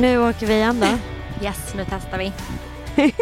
[0.00, 0.86] Nu åker vi igen då.
[1.44, 2.32] Yes, nu testar vi.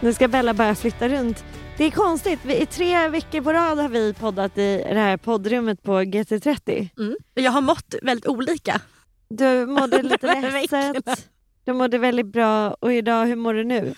[0.00, 1.44] Nu ska Bella börja flytta runt.
[1.76, 5.16] Det är konstigt, vi, i tre veckor på rad har vi poddat i det här
[5.16, 6.88] poddrummet på GT30.
[6.98, 7.16] Mm.
[7.34, 8.80] Jag har mått väldigt olika.
[9.28, 11.28] Du mådde lite ledset,
[11.64, 13.94] du mådde väldigt bra och idag, hur mår du nu?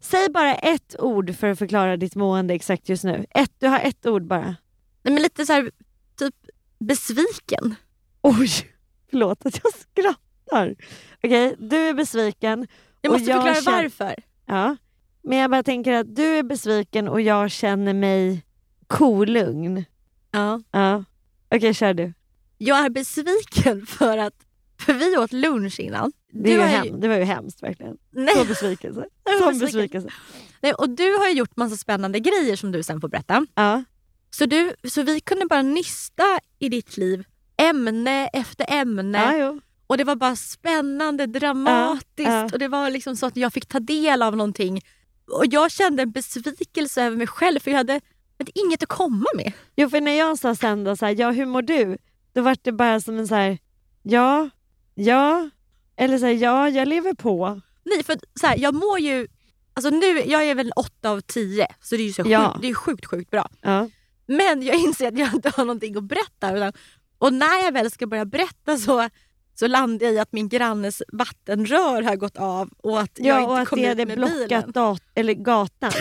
[0.00, 3.26] Säg bara ett ord för att förklara ditt mående exakt just nu.
[3.30, 4.56] Ett, du har ett ord bara.
[5.02, 5.70] Nej, men lite så här,
[6.18, 6.34] typ
[6.78, 7.74] besviken.
[8.22, 8.48] Oj,
[9.10, 10.74] förlåt att jag skrattar.
[11.22, 12.66] Okej, du är besviken.
[13.00, 14.14] Jag måste jag förklara känner- varför.
[14.46, 14.76] Ja.
[15.22, 18.44] Men jag bara tänker att du är besviken och jag känner mig
[18.86, 19.84] kolugn.
[20.30, 20.62] Ja.
[20.70, 21.04] Ja.
[21.54, 22.12] Okej, kör du.
[22.58, 24.34] Jag är besviken för att
[24.78, 26.12] för vi åt lunch innan.
[26.32, 27.98] Det, ju hem, det var ju hemskt verkligen.
[28.10, 28.34] Nej.
[28.36, 29.04] Så besvikelse.
[29.38, 30.08] Sån besvikelse.
[30.60, 33.46] Nej, och du har ju gjort massa spännande grejer som du sen får berätta.
[33.54, 33.84] Ja.
[34.30, 36.22] Så, du, så vi kunde bara nysta
[36.58, 37.24] i ditt liv,
[37.56, 39.36] ämne efter ämne.
[39.38, 39.58] Ja.
[39.90, 42.48] Och det var bara spännande, dramatiskt Ja, ja.
[42.52, 44.80] och det var liksom så att jag fick ta del av någonting.
[45.26, 48.00] Och jag kände en besvikelse över mig själv för jag hade,
[48.38, 49.52] hade inget att komma med.
[49.76, 51.98] jo, för när jag sa sen då så här, ja hur mår du?
[52.32, 53.58] Då var det bara som en så här,
[54.02, 54.50] ja,
[54.94, 55.50] ja,
[55.96, 57.60] eller så här, ja, jag lever på.
[57.84, 59.26] Nej, för så här, jag mår ju...
[59.74, 62.48] Alltså nu, jag är väl 8 av 10, så det är ju så Ja.
[62.52, 63.48] sjukt, det är sjukt, sjukt bra.
[63.60, 63.88] Ja.
[64.26, 66.56] Men jag inser att jag inte har någonting att berätta.
[66.56, 66.72] utan-
[67.18, 69.08] Och när jag väl ska börja berätta så,
[69.60, 73.40] så landar jag i att min grannes vattenrör har gått av och att jag Ja,
[73.40, 74.72] inte och att kom det ut hade med blockat bilen.
[74.72, 75.92] dat- eller gatan.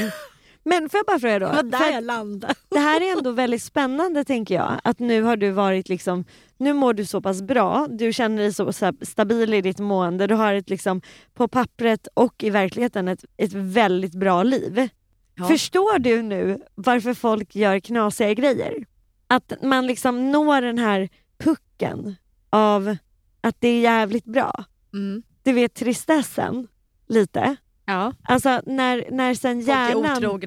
[0.63, 1.45] Men får jag bara fråga då?
[1.47, 2.53] Det var där att jag landade.
[2.69, 4.79] det här är ändå väldigt spännande tänker jag.
[4.83, 6.25] Att nu har du varit liksom,
[6.57, 10.27] nu mår du så pass bra, du känner dig så, så stabil i ditt mående,
[10.27, 11.01] du har ett liksom
[11.33, 14.89] på pappret och i verkligheten ett, ett väldigt bra liv.
[15.35, 15.45] Ja.
[15.45, 18.85] Förstår du nu varför folk gör knasiga grejer?
[19.27, 21.09] Att man liksom når den här
[21.43, 22.15] pucken
[22.49, 22.95] av
[23.41, 24.63] att det är jävligt bra.
[24.93, 25.23] Mm.
[25.43, 26.67] Du vet tristessen
[27.07, 27.55] lite.
[27.85, 28.13] Ja.
[28.23, 30.25] Alltså när, när sen hjärnan.
[30.25, 30.39] Och,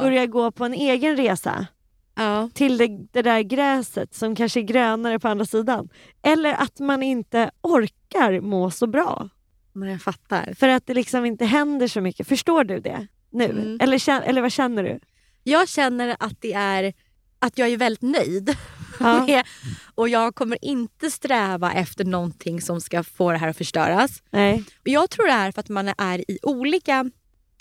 [0.00, 1.66] börjar gå på en egen resa
[2.14, 2.50] ja.
[2.54, 5.88] till det, det där gräset som kanske är grönare på andra sidan.
[6.22, 9.28] Eller att man inte orkar må så bra.
[9.72, 10.54] Men jag fattar.
[10.54, 12.28] För att det liksom inte händer så mycket.
[12.28, 13.44] Förstår du det nu?
[13.44, 13.78] Mm.
[13.80, 15.00] Eller, eller vad känner du?
[15.42, 16.92] Jag känner att det är
[17.40, 18.56] att jag är väldigt nöjd.
[19.00, 19.24] Ja.
[19.26, 19.46] Med,
[19.94, 24.22] och jag kommer inte sträva efter någonting som ska få det här att förstöras.
[24.30, 24.64] Nej.
[24.80, 27.10] Och jag tror det är för att man är i olika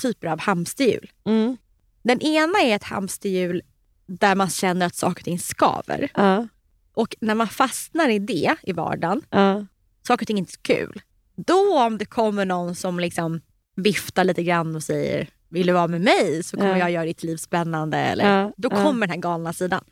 [0.01, 1.11] typer av hamsterhjul.
[1.25, 1.57] Mm.
[2.03, 3.61] Den ena är ett hamsterhjul
[4.05, 6.09] där man känner att saker och ting skaver.
[6.15, 6.47] Ja.
[6.93, 9.65] Och när man fastnar i det i vardagen, Ja.
[10.07, 11.01] saker och ting är inte så kul.
[11.35, 13.41] Då om det kommer någon som liksom
[13.75, 16.77] viftar lite grann och säger vill du vara med mig så kommer Ja.
[16.77, 17.97] jag göra ditt liv spännande.
[17.97, 19.83] Eller, Ja, Då kommer den här galna sidan.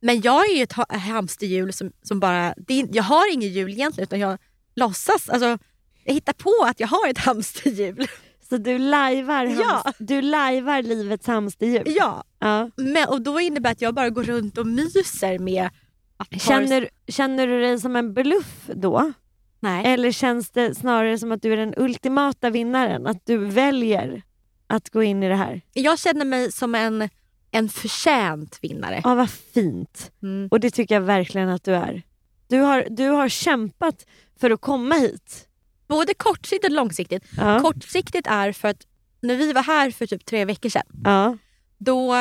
[0.00, 2.54] Men jag är ju ett ha- hamsterhjul som, som bara...
[2.56, 4.38] Det jag har inget hjul egentligen utan jag
[4.74, 5.28] låtsas.
[5.28, 5.58] Alltså,
[6.04, 8.06] jag hittar på att jag har ett hamsterhjul.
[8.48, 9.82] Så du lajvar, Ja.
[9.84, 11.82] hams- du lajvar livets hamsterhjul?
[11.86, 12.70] Ja, Ja.
[12.76, 15.68] men, och då innebär det att jag bara går runt och myser med
[16.16, 19.12] att Känner, känner du dig som en bluff då?
[19.60, 19.86] Nej.
[19.86, 23.06] Eller känns det snarare som att du är den ultimata vinnaren?
[23.06, 24.22] Att du väljer
[24.66, 25.60] att gå in i det här?
[25.72, 27.08] Jag känner mig som en,
[27.50, 29.00] en förtjänt vinnare.
[29.04, 30.10] Ja, vad fint.
[30.22, 30.48] Mm.
[30.50, 32.02] Och det tycker jag verkligen att du är.
[32.48, 34.06] Du har, du har kämpat
[34.40, 35.48] för att komma hit.
[35.88, 37.24] Både kortsiktigt och långsiktigt.
[37.36, 37.60] Ja.
[37.60, 38.86] Kortsiktigt är för att
[39.20, 41.36] när vi var här för typ tre veckor sedan, Ja.
[41.78, 42.14] då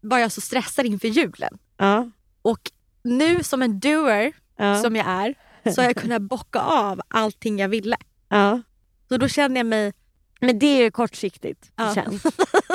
[0.00, 1.58] var jag så stressad inför julen.
[1.76, 2.10] Ja.
[2.42, 2.70] Och
[3.02, 4.32] nu som en doer
[4.82, 5.34] som jag är,
[5.74, 7.96] så har jag kunnat bocka av allting jag ville.
[9.08, 9.92] Så då känner jag mig...
[10.46, 11.94] Men det är ju kortsiktigt Ja.
[11.94, 12.22] känns.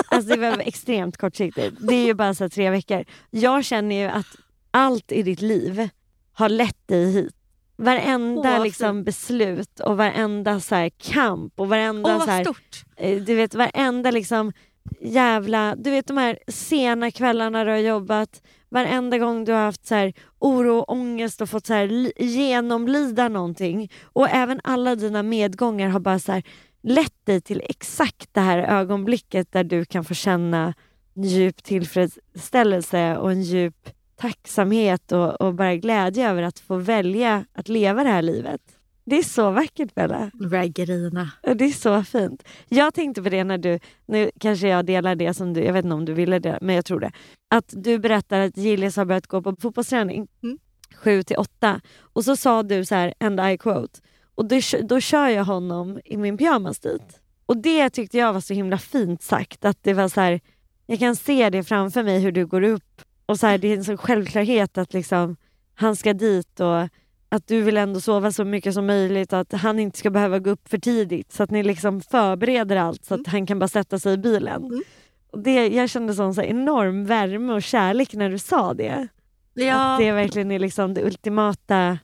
[0.10, 1.78] Alltså det var extremt kortsiktigt.
[1.80, 3.06] Det är ju bara så tre veckor.
[3.30, 4.26] Jag känner ju att
[4.72, 5.90] allt i ditt liv
[6.34, 7.34] har lett dig hit.
[7.76, 12.84] Varenda Åh, liksom, beslut och varenda så här, kamp och varenda Åh, så här, stort!
[12.96, 14.54] eh, du vet varenda liksom
[15.02, 19.86] jävla, du vet de här sena kvällarna du har jobbat, varenda gång du har haft
[19.86, 24.96] så här oro och ångest och fått så här li- genomlida någonting och även alla
[24.96, 26.44] dina medgångar har bara så här
[26.84, 30.74] lett dig till exakt det här ögonblicket där du kan få känna
[31.16, 37.70] djup tillfredsställelse och en djup tacksamhet och, och bara glädje över att få välja att
[37.70, 38.62] leva det här livet.
[39.06, 40.32] Det är så vackert Bella.
[40.42, 41.32] Raggerierna.
[41.44, 42.44] Och Det är så fint.
[42.70, 45.86] Jag tänkte på det när du, nu kanske jag delar det som du, jag vet
[45.86, 47.12] inte om du ville det, men jag tror det.
[47.50, 50.58] Att du berättar att Gillis har börjat gå på fotbollsträning, Mm.
[50.96, 51.82] 7 till 8.
[52.00, 54.00] Och så sa du så här, and I quote,
[54.38, 57.22] och då, då kör jag honom i min pyjamas dit.
[57.46, 60.40] Och det tyckte jag var så himla fint sagt, att det var så här,
[60.86, 63.78] jag kan se det framför mig hur du går upp och så här, det är
[63.78, 65.36] en sån självklarhet att liksom,
[65.76, 66.82] han ska dit och
[67.30, 70.40] att du vill ändå sova så mycket som möjligt och att han inte ska behöva
[70.40, 73.68] gå upp för tidigt så att ni liksom förbereder allt så att han kan bara
[73.68, 74.64] sätta sig i bilen.
[74.64, 74.84] Mm.
[75.32, 78.90] Och det, jag kände sån så enorm värme och kärlek när du sa det.
[78.90, 79.08] Att
[79.54, 81.98] Ja, det verkligen är liksom det ultimata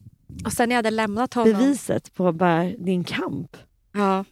[0.46, 1.54] och sen när jag hade lämnat honom...
[1.54, 3.58] beviset på bara din kamp.
[3.94, 4.26] Ja.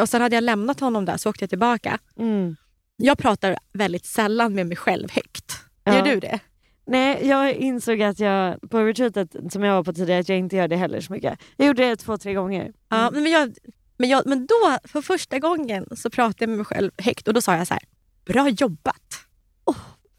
[0.00, 1.98] Och sen hade jag lämnat honom där så åkte jag tillbaka.
[2.18, 2.56] Mm.
[2.96, 5.52] Jag pratar väldigt sällan med mig själv högt.
[5.84, 5.94] Ja.
[5.94, 6.40] Gör du det?
[6.86, 10.56] Nej, jag insåg att jag på retreatet som jag var på tidigare att jag inte
[10.56, 11.38] gör det heller så mycket.
[11.56, 12.72] Jag gjorde det två, tre gånger.
[12.88, 13.54] Ja, men, jag,
[13.96, 17.34] men, jag, men då, för första gången, så pratade jag med mig själv högt och
[17.34, 17.82] då sa jag så här,
[18.24, 19.26] bra jobbat.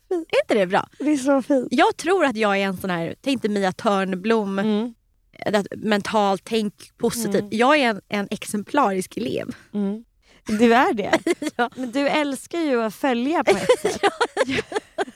[0.10, 0.90] är inte det bra?
[1.00, 1.68] Det är så fint.
[1.72, 4.94] Jag tror att jag är en sån här, tänk dig Mia Törnblom, Mm.
[5.46, 7.36] Att mentalt, tänk positivt.
[7.42, 7.50] Mm.
[7.52, 9.56] Jag är en, en exemplarisk elev.
[9.74, 10.04] Mm.
[10.48, 11.20] Du är det.
[11.56, 11.70] Ja.
[11.76, 14.02] Men du älskar ju att följa på ett sätt.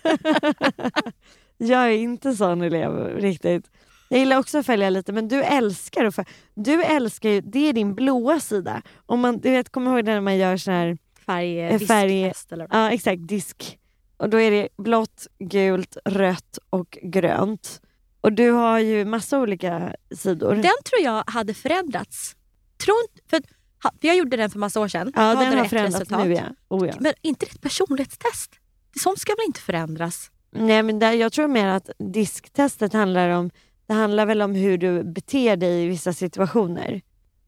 [1.58, 3.72] jag är inte sån elev riktigt.
[4.10, 6.30] Jag gillar också att följa lite men du älskar att följa.
[6.54, 8.82] Du älskar ju, det är din blåa sida.
[9.06, 12.68] Om man, du vet, kommer ihåg när man gör sån här, Färg, Eh, färg- eller
[12.72, 13.78] ja exakt, disk.
[14.18, 17.82] Och då är det blått, gult, rött och grönt.
[18.22, 20.56] Och du har ju massa olika sidor.
[20.56, 22.36] Den tror jag hade förändrats.
[22.78, 23.42] Tror för,
[23.82, 25.12] för jag gjorde den för massa år sedan.
[25.16, 26.28] ja, den har förändrats resultat.
[26.28, 26.44] nu ja.
[26.68, 26.94] Oh, ja.
[27.00, 28.52] Men inte ett personlighetstest?
[29.00, 30.32] Sånt ska väl inte förändras?
[30.52, 33.50] Nej men där, jag tror mer att disktestet handlar om
[33.88, 37.02] det handlar väl om hur du beter dig i vissa situationer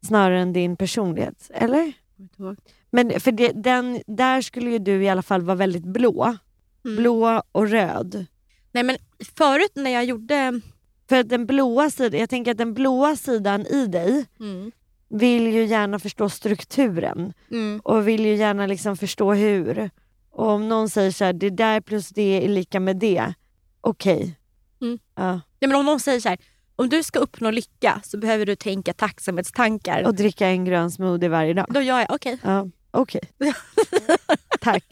[0.06, 1.92] snarare än din personlighet, eller?
[2.90, 6.36] Men för det, den, där skulle ju du i alla fall vara väldigt blå.
[6.84, 6.96] Mm.
[6.96, 8.26] Blå och röd.
[8.72, 8.96] Nej men
[9.36, 10.60] förut när jag gjorde...
[11.08, 14.72] För den blåa sidan, jag tänker att den blåa sidan i dig Mm.
[15.08, 17.80] vill ju gärna förstå strukturen Mm.
[17.84, 19.90] och vill ju gärna liksom förstå hur.
[20.30, 23.34] Och om någon säger så här, det där plus det är lika med det.
[23.80, 24.36] Okej.
[24.80, 24.98] Mm.
[25.14, 25.32] Ja.
[25.32, 26.38] Nej, men om någon säger så här,
[26.76, 30.02] om du ska uppnå lycka så behöver du tänka tacksamhetstankar.
[30.06, 31.66] Och dricka en grön smoothie varje dag.
[31.68, 32.38] Då gör jag, okej.
[32.42, 33.20] Ja, okej.
[34.60, 34.84] Tack.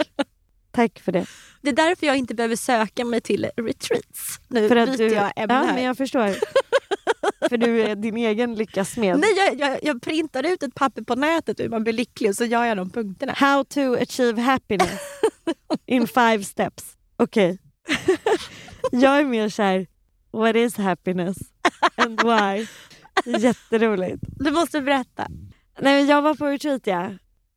[0.70, 1.26] Tack för det.
[1.60, 4.40] Det är därför jag inte behöver söka mig till retreats.
[4.48, 5.74] Nu För att byter du, jag ämne ja, här.
[5.74, 6.34] men jag förstår.
[7.48, 9.18] för du är din egen lyckas smed.
[9.18, 12.36] Nej, jag, jag, jag printar ut ett papper på nätet hur man blir lycklig och
[12.36, 13.32] så gör jag de punkterna.
[13.32, 15.00] How to achieve happiness
[15.86, 16.84] in five steps.
[17.16, 17.58] Okej.
[18.90, 19.86] jag är mer såhär,
[20.30, 21.36] what is happiness
[21.94, 22.66] and why?
[23.38, 24.22] Jätteroligt.
[24.22, 25.26] Du måste berätta.
[25.80, 27.10] Nej, jag var på retreat ja.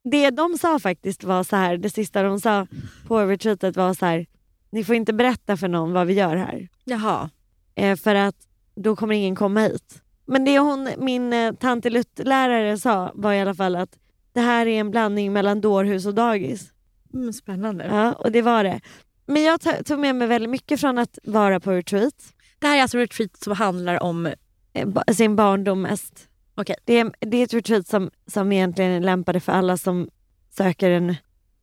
[0.04, 2.66] Det de sa faktiskt var så här, det sista de sa
[3.06, 4.26] på retreatet var så här,
[4.70, 6.68] ni får inte berätta för någon vad vi gör här.
[6.84, 7.30] Jaha.
[7.74, 8.36] Eh, för att
[8.74, 10.02] då kommer ingen komma hit.
[10.26, 13.98] Men det hon, min eh, tantelutt-lärare sa var i alla fall att
[14.32, 16.72] det här är en blandning mellan dårhus och dagis.
[17.14, 17.86] Mm, spännande.
[17.86, 18.80] Ja, och det var det.
[19.26, 22.14] Men jag tog med mig väldigt mycket från att vara på retreat.
[22.58, 24.26] Det här är alltså retreat som handlar om...
[24.72, 26.28] Eh, ba- sin barndom mest.
[26.54, 26.76] Okej.
[26.84, 30.08] Det, är, det är ett retreat som, som egentligen är lämpade för alla som
[30.50, 31.14] söker en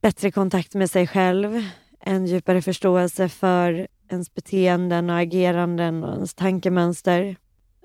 [0.02, 1.64] bättre kontakt med sig själv,
[2.00, 7.36] en djupare förståelse för ens beteenden och ageranden och ens tankemönster.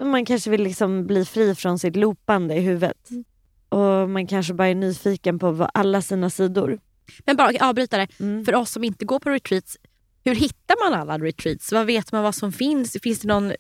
[0.01, 3.11] Man kanske vill liksom bli fri från sitt loopande i huvudet.
[3.11, 3.25] Mm.
[3.69, 6.79] Och man kanske bara är nyfiken på vad alla sina sidor.
[7.27, 8.09] Men bara avbryta det.
[8.21, 8.45] Mm.
[8.45, 9.79] För oss som inte går på retreats,
[10.25, 11.73] hur hittar man alla retreats?
[11.73, 12.97] Vad vet man vad som finns?
[13.03, 13.53] Finns det någon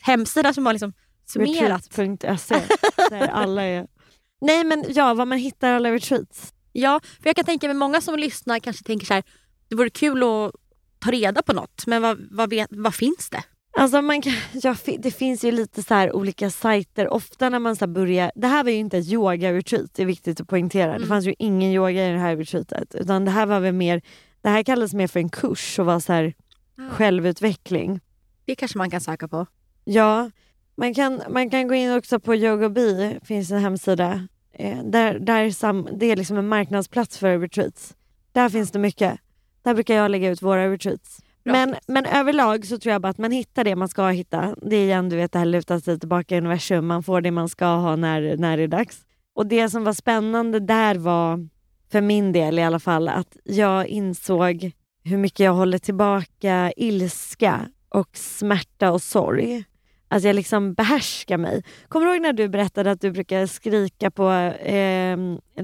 [0.00, 0.92] hemsida som har liksom
[1.32, 1.98] summerat?
[1.98, 2.62] Retreat.se
[3.10, 3.86] där alla är...
[4.40, 6.54] Nej men ja, var man hittar alla retreats.
[6.72, 9.22] Ja, för jag kan tänka mig många som lyssnar kanske tänker så här,
[9.68, 10.52] det vore kul att
[10.98, 13.42] ta reda på något, men vad, vad, vet, vad finns det?
[13.76, 17.08] Alltså man kan, ja, det finns ju lite så olika sajter.
[17.08, 18.32] Ofta när man så börjar...
[18.34, 20.90] Det här var ju inte ett yoga-retreat, det är viktigt att poängtera.
[20.90, 21.00] Mm.
[21.00, 22.94] Det fanns ju ingen yoga i det här retreatet.
[22.94, 24.02] Utan det här var väl mer...
[24.42, 26.34] Det här kallades mer för en kurs och var så här
[26.78, 26.90] Ah.
[26.90, 28.00] självutveckling.
[28.44, 29.46] Det kanske man kan söka på.
[29.84, 30.30] Ja,
[30.76, 34.28] man kan, man kan gå in också på Yogobi, finns en hemsida.
[34.52, 37.94] Eh, där, där sam, det är liksom en marknadsplats för retreats.
[38.32, 39.20] Där finns det mycket.
[39.62, 41.20] Där brukar jag lägga ut våra retreats.
[41.44, 44.56] Bra Men, men överlag så tror jag bara att man hittar det man ska hitta.
[44.62, 46.86] Det är igen du vet det här luta sig tillbaka i universum.
[46.86, 49.00] Man får det man ska ha när, när det är dags.
[49.34, 51.48] Och det som var spännande där var,
[51.92, 54.72] för min del i alla fall, att jag insåg
[55.04, 59.64] hur mycket jag håller tillbaka ilska och smärta och sorg.
[60.12, 61.62] Att jag liksom behärskar mig.
[61.88, 65.18] Kommer du ihåg när du berättade att du brukar skrika på, eh,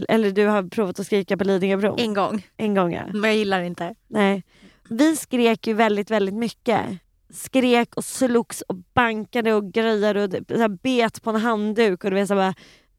[0.08, 1.98] eller du har provat att skrika på Lidingöbron?
[1.98, 3.02] En gång, en gång ja.
[3.12, 3.94] men jag gillar inte.
[4.06, 4.42] Nej.
[4.90, 6.80] Vi skrek ju väldigt, väldigt mycket.
[7.30, 12.04] Skrek och slogs och bankade och grejade och så här bet på en handduk.
[12.04, 12.54] Och det var så här,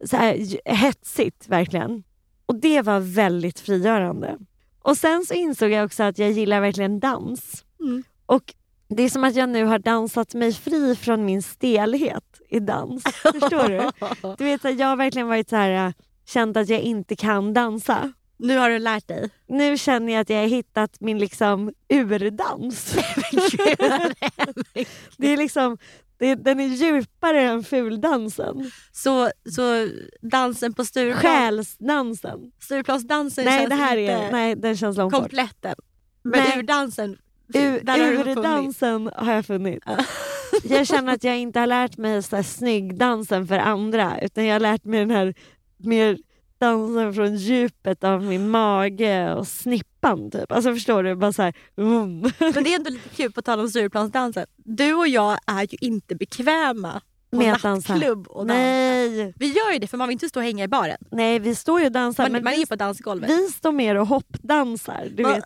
[0.05, 2.03] så här, hetsigt verkligen.
[2.45, 4.37] Och det var väldigt frigörande.
[4.81, 7.65] Och sen så insåg jag också att jag gillar verkligen dans.
[7.79, 8.03] Mm.
[8.25, 8.53] Och
[8.89, 13.03] det är som att jag nu har dansat mig fri från min stelhet i dans.
[13.23, 13.91] Förstår du?
[14.37, 15.93] Du vet, att jag har verkligen varit så här, äh,
[16.25, 18.13] känt att jag inte kan dansa.
[18.37, 19.29] Nu har du lärt dig.
[19.47, 22.93] Nu känner jag att jag har hittat min liksom urdans.
[25.17, 25.77] det är liksom,
[26.17, 28.71] det, den är djupare än fuldansen.
[28.91, 29.87] så, så
[30.21, 32.51] dansen på Stureplan, Själsdansen.
[32.59, 35.21] Stureplansdansen Nej, känns det här inte är, nej, den känns långt bort.
[35.21, 35.75] kompletten.
[36.23, 36.59] Men Nej.
[36.59, 37.17] urdansen,
[37.53, 37.79] Ur,
[38.17, 38.37] funnit.
[38.37, 39.83] urdansen har jag funnit.
[40.63, 44.55] Jag känner att jag inte har lärt mig så här snyggdansen för andra utan jag
[44.55, 45.33] har lärt mig den här
[45.77, 46.17] mer
[46.59, 50.51] dansen från djupet av min mage och snippan typ.
[50.51, 51.15] Alltså förstår du?
[51.15, 52.19] Bara så här, mm.
[52.39, 54.45] Men det är ändå lite kul på tal om Stureplansdansen.
[54.57, 57.01] Du och jag är ju inte bekväma
[57.31, 58.61] på Med nattklubb och dansa.
[58.61, 60.97] Nej, Vi gör ju det för man vill inte stå och hänga i baren.
[61.11, 63.29] nej, vi står ju och dansar Man, men man är vi, på dansgolvet.
[63.29, 65.07] vi står mer och hoppdansar.
[65.11, 65.33] Du Va?
[65.33, 65.45] vet,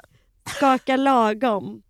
[0.55, 1.81] skakar lagom,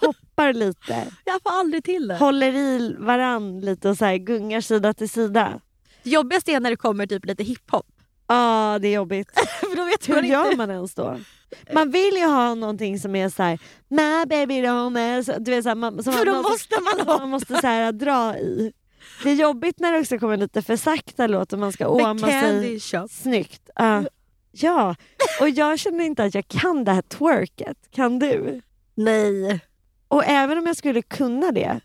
[0.00, 2.16] hoppar lite, Jag får aldrig till det.
[2.16, 5.60] håller i varann lite och så här, gungar sida till sida.
[6.02, 7.86] Det jobbigaste är när det kommer typ lite hiphop.
[8.26, 9.30] Ja, det är jobbigt.
[9.60, 10.56] för då vet Hur man gör inte.
[10.56, 11.18] man ens då?
[11.72, 15.68] Man vill ju ha någonting som är såhär, my baby don't mess", du vet, så
[15.70, 17.18] här, man, För då man, måste man ha.
[17.18, 18.72] man måste så här, dra i.
[19.22, 22.18] Det är jobbigt när det också kommer lite för sakta låt och man ska åma
[22.18, 23.08] sig shop.
[23.10, 23.70] snyggt.
[23.76, 24.04] Ja.
[24.52, 24.94] ja,
[25.40, 27.76] och jag känner inte att jag kan det här twerket.
[27.90, 28.60] Kan du?
[28.94, 29.60] Nej.
[30.08, 31.80] Och även om jag skulle kunna det,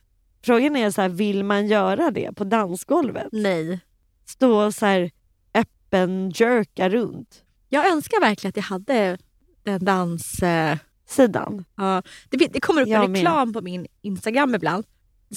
[0.46, 3.28] frågan är så här, vill man göra det på dansgolvet?
[3.32, 3.80] Nej.
[4.26, 5.12] Stå och så här
[5.54, 9.18] öppen jerka runt Jag önskar verkligen att jag hade
[9.64, 10.40] den dans...
[10.44, 11.66] eh, sidan?
[11.76, 12.02] ja.
[12.30, 13.20] det, det kommer upp Jag en med.
[13.20, 14.86] reklam på min Instagram ibland.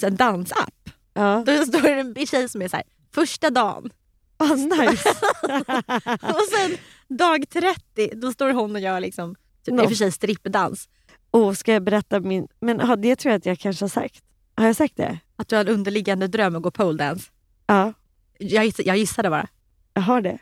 [0.03, 0.89] En dansapp.
[1.13, 1.43] Ja.
[1.45, 3.89] Då står det en tjej som är så här, första dagen.
[4.39, 5.09] Oh, nice.
[6.21, 6.77] Och sen
[7.17, 9.35] dag 30, då står hon och gör liksom,
[9.65, 9.81] typ, i No.
[9.81, 10.89] och för sig strippdans.
[11.33, 12.47] Oh, ska jag berätta min...
[12.59, 14.23] Men ja, det tror jag att jag kanske har sagt.
[14.55, 15.19] Har jag sagt det?
[15.35, 17.31] Att du har en underliggande dröm att gå pole dance.
[17.67, 17.93] Ja,
[18.37, 19.47] Jag, giss, jag gissade bara.
[19.93, 20.37] jag har det.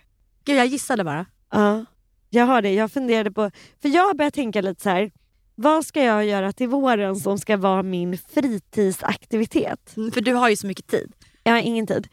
[0.45, 1.25] Gud, jag gissade bara.
[1.51, 1.85] Ja,
[2.29, 2.73] jag har det.
[2.73, 3.51] Jag funderade på...
[3.81, 5.11] För jag har börjat tänka lite så här.
[5.55, 9.97] Vad ska jag göra till våren som ska vara min fritidsaktivitet?
[9.97, 11.13] Mm, För du har ju så mycket tid.
[11.43, 12.07] Jag har ingen tid.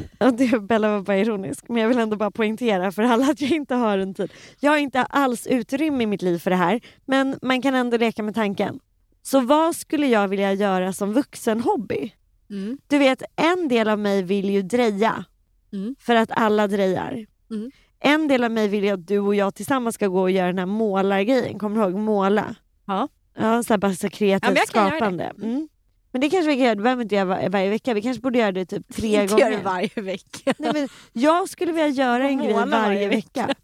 [0.18, 3.40] Och det, Bella var bara ironisk, men jag vill ändå bara poängtera för alla att
[3.40, 4.32] jag inte har en tid.
[4.60, 7.96] Jag har inte alls utrymme i mitt liv för det här, men man kan ändå
[7.96, 8.80] leka med tanken.
[9.22, 12.12] Så vad skulle jag vilja göra som vuxenhobby?
[12.50, 12.78] Mm.
[12.86, 15.24] Du vet, en del av mig vill ju dreja.
[15.72, 15.96] Mm.
[16.00, 17.26] För att alla drejar.
[17.50, 17.70] Mm.
[18.00, 20.46] En del av mig vill ju att du och jag tillsammans ska gå och göra
[20.46, 21.58] den här målargrejen.
[21.58, 22.54] Kommer du ihåg måla?
[22.86, 23.08] Ja.
[23.38, 24.96] Ja, så här bara så kreativt Ja, men jag kan göra det.
[24.96, 25.24] skapande.
[25.24, 25.68] Mm.
[26.12, 27.94] Men det kanske vi kan göra, det behöver inte göra var, varje vecka.
[27.94, 29.50] Vi kanske borde göra det typ tre inte gånger.
[29.50, 30.54] det varje vecka.
[30.58, 33.54] Nej, men jag skulle vilja göra en grej varje, varje vecka.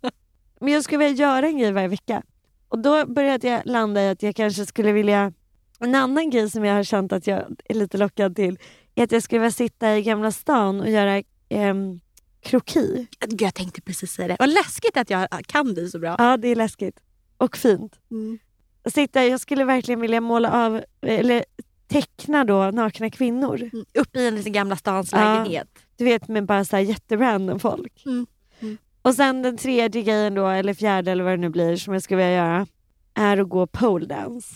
[0.60, 2.22] Men jag skulle vilja göra en grej varje vecka.
[2.68, 5.32] Och då började jag landa i att jag kanske skulle vilja...
[5.80, 8.58] En annan grej som jag har känt att jag är lite lockad till
[8.94, 12.00] är att jag skulle vilja sitta i Gamla stan och göra ehm,
[12.40, 13.06] kroki.
[13.38, 14.36] Jag tänkte precis säga det.
[14.38, 16.16] Vad läskigt att jag kan det så bra.
[16.18, 17.00] Ja, det är läskigt.
[17.36, 17.98] Och fint.
[18.10, 18.38] Mm.
[18.84, 21.44] Sitta, jag skulle verkligen vilja måla av, eller
[21.88, 23.56] teckna då nakna kvinnor.
[23.72, 25.18] Mm, Upp i en liten Gamla stans Ja.
[25.18, 25.68] lägenhet.
[25.96, 28.02] Du vet med bara så här jätterandom folk.
[28.06, 28.26] Mm.
[28.60, 28.78] Mm.
[29.02, 32.02] Och sen den tredje grejen då, eller fjärde eller vad det nu blir som jag
[32.02, 32.66] skulle vilja göra,
[33.14, 34.54] är att gå pole dance.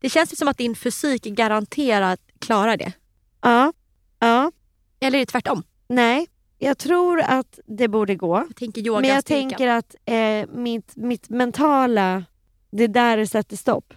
[0.00, 2.92] Det känns som att din fysik garanterat klarar det.
[3.42, 3.72] Ja,
[4.18, 4.52] ja,
[5.00, 5.62] Eller är det tvärtom?
[5.88, 6.26] nej.
[6.62, 8.36] Jag tror att det borde gå.
[8.48, 12.24] Jag tänker yoga Men jag tänker att eh, mitt, mitt mentala,
[12.70, 13.94] det är där det sätter stopp.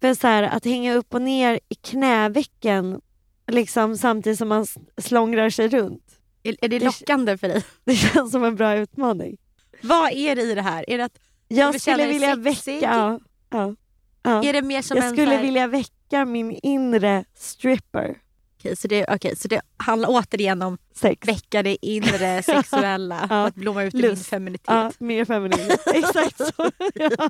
[0.00, 3.00] För så här, att hänga upp och ner i knävecken
[3.46, 6.04] liksom, samtidigt som man slångrar sig runt.
[6.42, 7.64] är, är det Det- lockande för dig?
[7.84, 9.36] Det känns som en bra utmaning.
[9.82, 10.90] Vad är det i det här?
[10.90, 12.70] Är det, att, Jag skulle vilja väcka...
[12.72, 13.74] Ja, ja,
[14.22, 14.44] ja.
[14.44, 15.12] är det mer som Jag en...
[15.12, 18.18] skulle här- vilja väcka min inre stripper.
[18.58, 21.28] Okej, så, det, okej, så det handlar återigen om Sex.
[21.28, 23.46] väcka det inre sexuella, Ja.
[23.46, 24.26] att blomma ut i Lust.
[24.26, 24.66] feminitet.
[24.68, 25.70] Ja, mer feminin.
[25.94, 26.70] Exakt så.
[26.94, 27.28] Ja.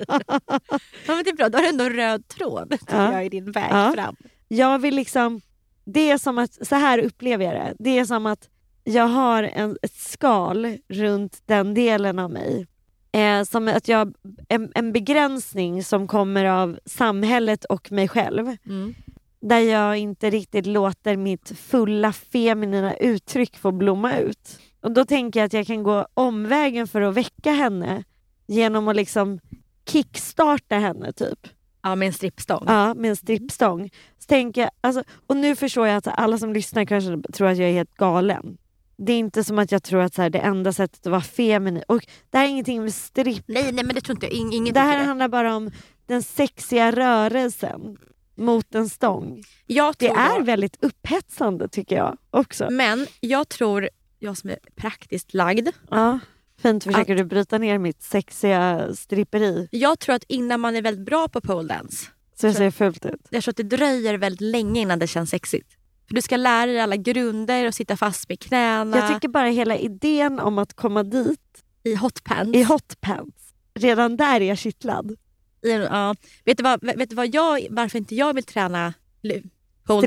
[1.06, 3.12] Ja, men det är bra, då har du ändå en röd tråd Ja.
[3.12, 3.92] jag, i din väg Ja.
[3.94, 4.16] fram.
[4.48, 5.40] Jag vill liksom...
[5.84, 7.74] Det är som att, så här upplever jag det.
[7.78, 8.48] Det är som att
[8.84, 12.66] jag har en, ett skal runt den delen av mig.
[13.12, 14.14] Eh, som att jag,
[14.48, 18.56] en, en begränsning som kommer av samhället och mig själv.
[18.66, 18.94] Mm.
[19.40, 24.60] Där jag inte riktigt låter mitt fulla feminina uttryck få blomma ut.
[24.80, 28.04] Och då tänker jag att jag kan gå omvägen för att väcka henne
[28.46, 29.40] genom att liksom
[29.86, 31.48] kickstarta henne typ.
[31.82, 32.64] Ja, med en strippstång.
[32.66, 33.90] Ja, med en strippstång.
[34.18, 37.58] Så tänker jag, alltså, och nu förstår jag att alla som lyssnar kanske tror att
[37.58, 38.58] jag är helt galen.
[38.96, 41.20] Det är inte som att jag tror att så här, det enda sättet att vara
[41.20, 41.82] feminin...
[41.88, 43.44] Och det här är ingenting med stripp.
[43.46, 44.32] Nej, nej, men det tror inte jag.
[44.32, 45.70] In, ingen Det här handlar bara om
[46.06, 47.98] den sexiga rörelsen
[48.38, 49.42] mot en stång.
[49.66, 49.78] Det
[50.08, 52.68] är då- väldigt upphetsande tycker jag också.
[52.70, 56.18] Men jag tror, jag som är praktiskt lagd, Ja.
[56.62, 61.06] Fint försöker du bryta ner mitt sexiga stripperi jag tror att innan man är väldigt
[61.06, 62.06] bra på pole dance,
[62.40, 63.20] så det ser fult ut.
[63.30, 65.70] jag tror att det dröjer väldigt länge innan det känns sexigt.
[66.08, 69.48] För du ska lära dig alla grunder och sitta fast med knäna Jag tycker bara
[69.48, 72.56] hela idén om att komma dit i hotpants.
[72.56, 75.16] i hotpants, redan där är jag kittlad.
[75.60, 76.14] Ja.
[76.44, 79.48] vet, du vad, vet du vad jag, varför inte jag vill träna lu-
[79.84, 80.06] pole?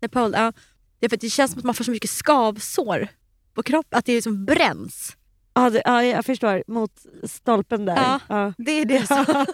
[0.00, 0.52] Nej, ja.
[0.98, 3.08] Det är för att det känns som att man får så mycket skavsår
[3.54, 5.16] på kroppen, att det liksom bränns.
[5.54, 6.62] Ja, det, ja, jag förstår.
[6.66, 6.92] Mot
[7.24, 7.96] stolpen där.
[7.96, 8.20] Ja.
[8.28, 8.52] Ja.
[8.58, 9.24] Det är det som...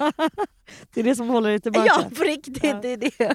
[0.94, 1.86] det är det som håller dig tillbaka.
[1.86, 2.64] ja, på riktigt.
[2.64, 2.78] Ja.
[2.82, 3.10] Det är det.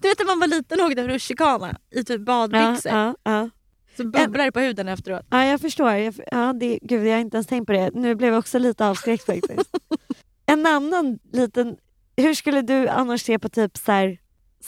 [0.00, 3.14] du vet när man var liten och åkte rutschkana i typ badbyxor.
[3.22, 3.50] ja.
[3.96, 5.26] Så bubblar det på huden efteråt.
[5.30, 5.90] ja, jag förstår.
[5.92, 7.90] Jag, ja, det, gud, jag har inte ens tänkt på det.
[7.94, 9.70] Nu blev jag också lite avskräckt faktiskt.
[10.46, 11.76] en annan liten...
[12.16, 14.18] Hur skulle du annars se på typ så här,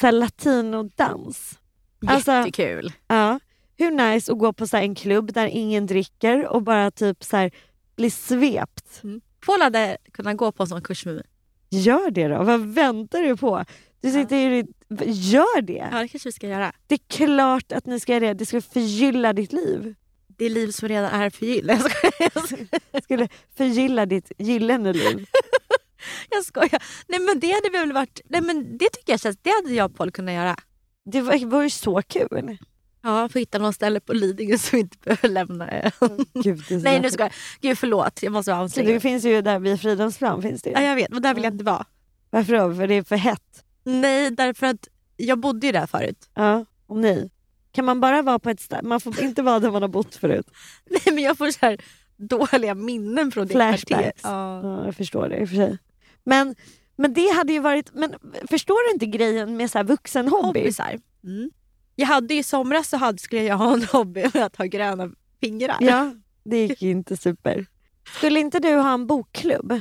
[0.01, 1.59] så här latinodans?
[2.07, 2.93] Alltså- Jättekul.
[3.09, 3.41] Ja.
[3.77, 7.37] Hur nice att gå på så en klubb där ingen dricker och bara typ så
[7.37, 7.51] här
[7.97, 9.03] bli svept.
[9.47, 11.25] Paul hade kunnat gå på en sån kurs med mig.
[11.71, 12.43] Gör det då.
[12.43, 13.65] Vad väntar du på?
[14.01, 14.67] Du sitter ditt...
[15.07, 15.89] Gör det!
[15.93, 16.73] Ja, det kanske vi ska göra.
[16.87, 18.35] Det är klart att ni ska göra det.
[18.35, 19.95] Det ska förgylla ditt liv.
[20.27, 21.69] Det liv som redan är förgyllt.
[21.69, 23.01] Jag skojar.
[23.03, 25.27] Skulle förgylla ditt gyllene liv.
[26.31, 26.83] Jag skojar.
[27.09, 28.21] Nej men det hade väl varit...
[28.29, 29.39] Nej men det tycker jag känns...
[29.43, 30.57] Det hade jag och Paul kunnat göra.
[31.05, 32.59] Det var, var ju så kul.
[33.03, 35.69] Ja, få hitta någon ställe på Lidingö som inte behöver lämna.
[36.35, 37.33] Gud, det är så Nej nu ska jag.
[37.61, 38.89] Gud förlåt, jag måste vara ansträngd.
[38.89, 40.43] Det finns ju där vid Fridhemsplan.
[40.43, 40.77] Finns det ju.
[40.77, 41.87] Ja jag vet, men där vill jag inte vara.
[42.31, 42.75] Varför då?
[42.75, 43.65] För det är för hett?
[43.89, 46.31] Nej, därför att jag bodde ju där förut.
[46.35, 47.31] Ja, och nej.
[47.73, 48.89] Kan man bara vara på ett ställe?
[48.89, 50.47] Man får inte vara där man har bott förut.
[50.91, 51.81] Nej men jag får så här
[52.17, 53.53] dåliga minnen från det.
[53.53, 54.21] Flashbacks.
[54.23, 54.61] Ja.
[54.63, 55.79] Ja, jag förstår det i och för sig.
[56.25, 56.55] Men,
[56.97, 57.95] men det hade ju varit...
[57.95, 58.15] Men
[58.51, 60.61] förstår du inte grejen med så här vuxenhobby?
[60.61, 60.99] Hobbysar.
[61.25, 61.51] Mm.
[61.95, 65.11] Jag hade i somras så hade, skulle jag ha en hobby med att ha gröna
[65.41, 65.77] fingrar.
[65.81, 67.67] Ja, det gick ju inte super.
[68.17, 69.81] Skulle inte du ha en bokklubb?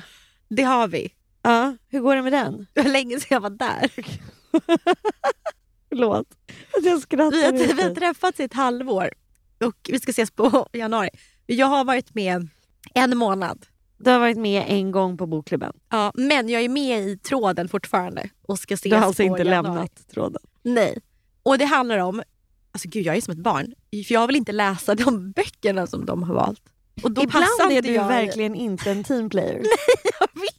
[0.50, 1.14] Det har vi.
[1.48, 2.68] Ja, hur går det med den?
[2.74, 3.92] Det var länge sedan jag var där.
[5.90, 6.28] Förlåt
[6.84, 7.52] jag skrattar.
[7.52, 9.10] Vi har, vi har träffats i ett halvår
[9.66, 11.10] och vi ska ses på januari.
[11.46, 12.48] Jag har varit med
[12.94, 13.66] en månad.
[13.98, 15.74] Du har varit med en gång på bokklubben.
[15.90, 19.44] Ja, men jag är med i tråden fortfarande och ska ses Du har alltså inte
[19.44, 19.64] januari.
[19.68, 20.42] lämnat tråden.
[20.64, 21.00] Nej.
[21.44, 22.22] Och det handlar om,
[22.72, 23.74] alltså gud jag är som ett barn,
[24.08, 26.62] för jag vill inte läsa de böckerna som de har valt.
[27.04, 29.62] Och då Ibland är du jag verkligen inte en teamplayer.
[30.20, 30.57] Jag vet.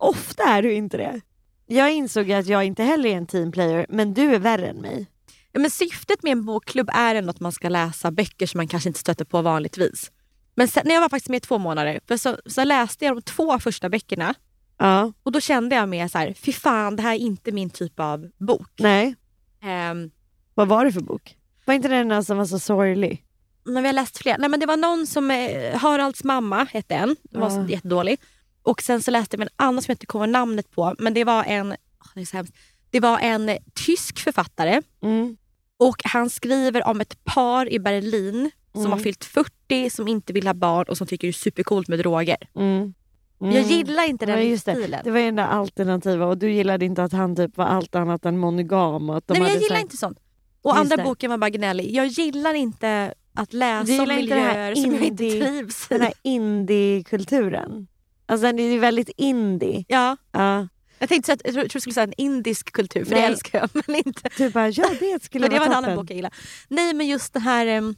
[0.00, 1.20] Ofta är du inte det.
[1.66, 5.06] Jag insåg att jag inte heller är en teamplayer, men du är värre än mig.
[5.52, 8.68] Ja, men syftet med en bokklubb är ändå att man ska läsa böcker som man
[8.68, 10.10] kanske inte stöter på vanligtvis.
[10.54, 13.16] Men sen, när jag var faktiskt med i två månader, för så, så läste jag
[13.16, 14.34] de två första böckerna
[14.78, 17.70] Ja, och då kände jag mer så här, fy fan det här är inte min
[17.70, 18.70] typ av bok.
[18.78, 19.14] nej.
[19.62, 20.10] Ehm,
[20.54, 21.36] Vad var det för bok?
[21.64, 23.24] Var inte den som var så sorglig?
[23.64, 24.38] men vi har läst fler.
[24.38, 27.68] Nej, men det var någon som, eh, Haralds mamma hette en, den var Ja.
[27.68, 28.20] jättedålig.
[28.62, 31.24] Och sen så läste jag en annan som jag inte kommer namnet på, men det
[31.24, 31.68] var en,
[32.14, 32.54] det är så hemskt.
[32.90, 33.50] Det var en
[33.86, 35.36] tysk författare Mm.
[35.78, 38.92] och han skriver om ett par i Berlin som Mm.
[38.92, 41.98] har fyllt 40, som inte vill ha barn och som tycker det är supercoolt med
[41.98, 42.36] droger.
[42.56, 42.94] Mm.
[43.38, 43.68] Jag Mm.
[43.68, 44.58] gillar inte den Ja, det.
[44.58, 45.00] stilen.
[45.04, 47.94] Det var ju den där alternativa och du gillade inte att han typ var allt
[47.94, 49.10] annat än monogam.
[49.10, 50.18] Att de Nej men jag hade gillar så- inte sånt.
[50.62, 51.02] Och Just andra det.
[51.02, 51.90] boken var bara gnällig.
[51.94, 56.04] Jag gillar inte att läsa om miljöer som jag inte indie- trivs Den i.
[56.04, 57.86] här indie-kulturen.
[58.30, 59.84] Alltså den är ju väldigt indie.
[59.88, 60.68] Ja, Ja.
[60.98, 63.20] jag tänkte så att, jag tror du skulle säga en indisk kultur, för Nej.
[63.20, 63.82] det älskar jag.
[63.86, 64.28] Men inte.
[64.36, 66.34] Du bara, ja det skulle För det var vara en annan bok jag gillade.
[66.68, 67.94] Nej men just det här um,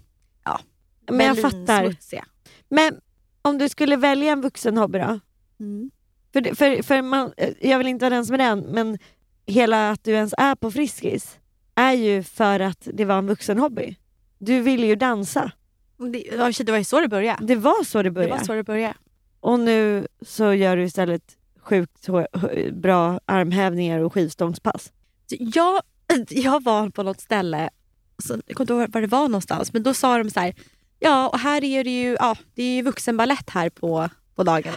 [1.11, 1.67] Men jag fattar.
[1.67, 2.25] Berlinsmutsiga.
[2.69, 3.01] Men
[3.43, 5.21] om du skulle välja en vuxen hobby då?
[5.61, 5.91] Mm.
[6.33, 8.99] För, det- för, för man, jag vill inte vara den som är den, men
[9.47, 11.39] hela att du ens är på Friskis
[11.75, 13.97] är ju för att det var en vuxen hobby.
[14.39, 15.53] Du ville ju dansa.
[16.13, 17.47] Det, ja, det var ju så det började.
[17.47, 18.33] Det var så det Det började.
[18.39, 18.95] var så det började.
[19.43, 22.09] Och nu så gör du istället sjukt
[22.73, 24.93] bra armhävningar och skivstångspass.
[25.31, 25.81] Så Jag,
[26.31, 27.71] jag var på något ställe,
[28.19, 30.55] så, jag kommer inte ihåg var det var någonstans, men då sa de så här,
[30.99, 34.73] ja och här är det ju, ja, det är ju vuxenbalett här på, på dagen.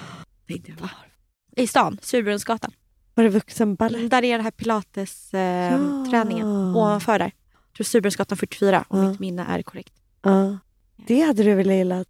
[1.56, 2.72] I stan, Surbrunnsgatan.
[3.14, 4.10] Var det vuxenbalett?
[4.10, 6.12] Där är den här pilates-träningen Ja.
[6.12, 7.32] träningen ovanför där.
[7.52, 9.10] Jag tror Surbrunnsgatan 44 om Ja.
[9.10, 9.94] mitt minne är korrekt.
[10.22, 10.58] Ja.
[11.08, 12.08] Det hade du väl gillat?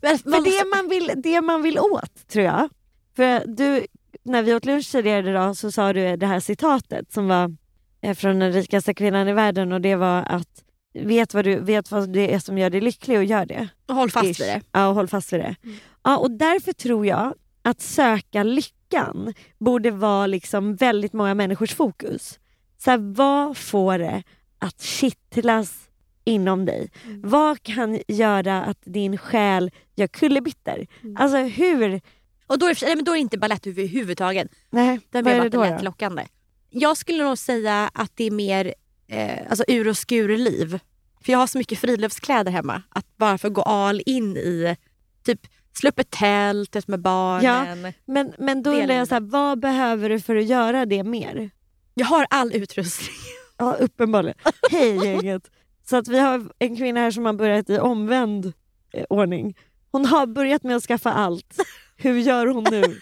[0.00, 2.68] Men, För det man, vill, det man vill åt, tror jag.
[3.16, 3.86] För du,
[4.22, 7.56] när vi åt lunch tidigare idag så sa du det här citatet som var
[8.00, 10.64] eh, från den rikaste kvinnan i världen och det var att
[10.94, 13.68] vet vad, du, vet vad det är som gör dig lycklig och gör det.
[13.88, 14.40] Håll fast Ish.
[14.40, 14.60] vid det.
[14.72, 15.56] Ja, och håll fast vid det.
[15.62, 15.76] Mm.
[16.02, 22.38] Ja, och därför tror jag att söka lyckan borde vara liksom väldigt många människors fokus.
[22.78, 24.22] Så här, vad får det
[24.58, 25.87] att kittlas
[26.28, 26.90] inom dig?
[27.04, 27.20] Mm.
[27.24, 30.86] Vad kan göra att din själ gör kullerbyttor?
[31.02, 31.16] Mm.
[31.16, 32.00] Alltså hur...
[32.46, 34.48] Och då är, det- nej, men då är det inte balett överhuvudtaget.
[34.70, 35.84] Nej, vad är blev det då?
[35.84, 36.22] lockande.
[36.70, 38.74] Jag skulle nog säga att det är mer
[39.08, 40.78] eh, alltså ur och skur-liv.
[41.20, 42.82] För jag har så mycket friluftskläder hemma.
[42.88, 44.76] Att bara få gå all in i
[45.24, 45.40] typ
[45.72, 47.92] slå upp ett tält med barnen.
[48.04, 50.86] Men, men då Det är undrar jag, så här, vad behöver du för att göra
[50.86, 51.50] det mer?
[51.94, 53.16] Jag har all utrustning.
[53.56, 54.38] Ja, uppenbarligen.
[54.70, 55.50] Hej gänget!
[55.90, 58.52] Så att vi har en kvinna här som har börjat i omvänd
[58.92, 59.56] eh, ordning.
[59.90, 61.56] Hon har börjat med att skaffa allt.
[61.96, 62.82] Hur gör hon nu?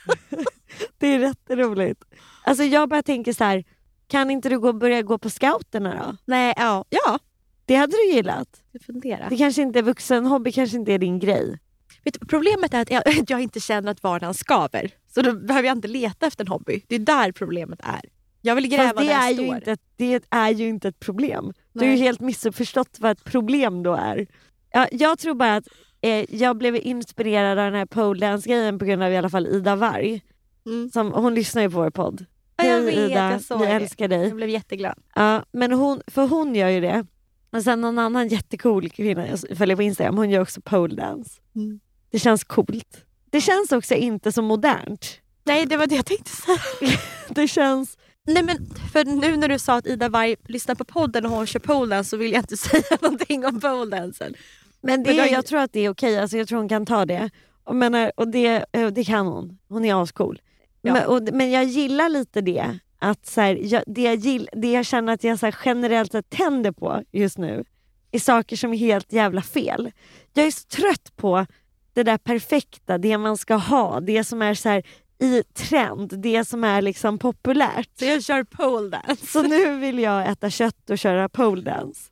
[0.99, 2.05] det är rätt roligt.
[2.45, 3.65] Alltså jag bara tänker så här,
[4.09, 6.17] kan inte du gå, börja gå på scouterna då?
[6.25, 6.85] Nej, ja.
[6.89, 7.19] ja.
[7.65, 8.49] Det hade du gillat.
[8.73, 9.31] Jag funderar.
[9.31, 11.59] Det kanske inte är vuxen hobby kanske inte är din grej.
[12.05, 14.91] Vet du, problemet är att jag, jag inte känner att vardagen skaver.
[15.15, 16.83] Så då behöver jag inte leta efter en hobby.
[16.89, 18.16] Det är där problemet är.
[18.47, 19.47] Jag vill gräva Fast det där jag är, står.
[19.47, 21.53] ju inte det är ju inte ett problem.
[21.73, 22.01] Du har ju Nej.
[22.01, 24.27] helt missuppförstått vad ett problem då är.
[24.73, 25.69] Ja, jag tror bara att
[26.01, 29.47] eh, jag blev inspirerad av den här pole dance-grejen på grund av i alla fall
[29.47, 30.23] Ida Warg.
[30.67, 30.91] Mm.
[30.91, 32.25] Som, hon lyssnar ju på vår podd.
[32.57, 34.23] Ja, jag Hej vet, Ida, jag såg vi älskar dig.
[34.29, 34.99] Jag blev jätteglad.
[35.15, 37.07] Ja, men hon, för hon gör ju det.
[37.51, 41.41] Och sen någon annan jättecool kvinna jag följer på Instagram, hon gör också pole dance.
[41.57, 41.81] Mm.
[42.11, 43.05] Det känns coolt.
[43.31, 45.21] Det känns också inte så modernt.
[45.45, 46.99] Nej, det var det jag tänkte säga.
[47.29, 47.99] Det känns...
[48.27, 48.57] Nej men
[48.93, 52.11] för nu när du sa att Ida Warg lyssnar på podden och hon kör poledance
[52.11, 54.35] så vill jag inte säga någonting om poledansen.
[54.81, 56.87] Men det, Men jag- jag tror att det är okej, alltså jag tror hon kan
[56.87, 57.31] ta det.
[57.65, 59.59] Och, menar, och det, eh, det kan hon.
[59.69, 60.41] Hon är ascool.
[60.83, 60.93] Ja.
[60.93, 62.79] Men, och, men jag gillar lite det.
[62.99, 66.13] Att så här, jag, det, jag gill, det jag känner att jag så här, generellt
[66.13, 67.65] sett tänder på just nu
[68.11, 69.91] är saker som är helt jävla fel.
[70.35, 71.47] Jag är så trött på
[71.93, 74.83] det där perfekta, det man ska ha, det som är så här,
[75.19, 77.91] i trend, det som är liksom populärt.
[77.99, 79.27] Så jag kör poledance.
[79.27, 82.11] Så nu vill jag äta kött och köra pole dance.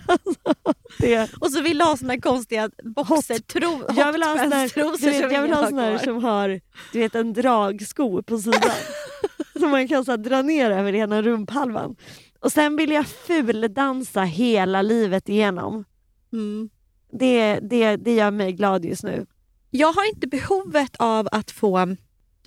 [0.98, 5.06] det, Och så vill jag ha såna konstiga boxertro, jag vill ha sån där, hotpants-trosor
[5.06, 6.04] du vet, som jag vill ha har sån där kvar.
[6.04, 6.60] som har
[6.92, 8.70] du vet, en dragsko på sidan.
[9.58, 11.96] som man kan så här, dra ner över ena rumphalvan.
[12.40, 15.84] Och sen vill jag fuldansa hela livet igenom.
[16.32, 16.70] Mm.
[17.12, 19.26] Det, det, det gör mig glad just nu.
[19.70, 21.96] Jag har inte behovet av att få du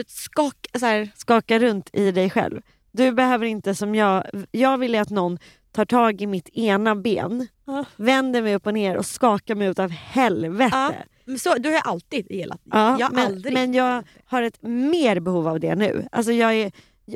[0.07, 2.61] skak, så här, Skaka runt i dig själv.
[2.91, 5.37] Du behöver inte som jag, jag vill ju att någon
[5.71, 7.85] tar tag i mitt ena ben, Ja.
[7.95, 10.95] vänder mig upp och ner och skakar mig ut av helvete.
[11.25, 12.61] Ja, så, du har jag alltid gillat.
[12.63, 13.53] Ja, jag men, aldrig.
[13.53, 16.07] men jag har ett mer behov av det nu.
[16.11, 16.71] Alltså jag är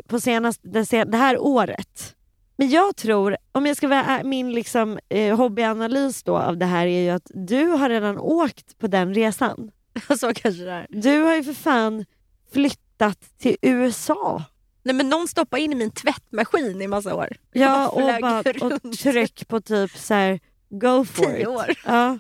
[0.08, 2.16] på senast, det, sen, det här året.
[2.58, 6.88] Men jag tror, om jag ska vara min liksom, eh, hobbyanalys då av det här
[6.88, 9.72] är ju att du har redan åkt på den resan.
[10.20, 10.88] så kanske det är.
[10.90, 12.06] Du har ju för fan
[12.52, 14.44] flyttat till USA.
[14.84, 17.38] Nej, men någon stoppade in i min tvättmaskin i massa år.
[17.52, 21.48] Ja, och, bara, och tryck på typ så här, go for Tio it.
[21.48, 21.74] år.
[21.86, 22.20] Ja.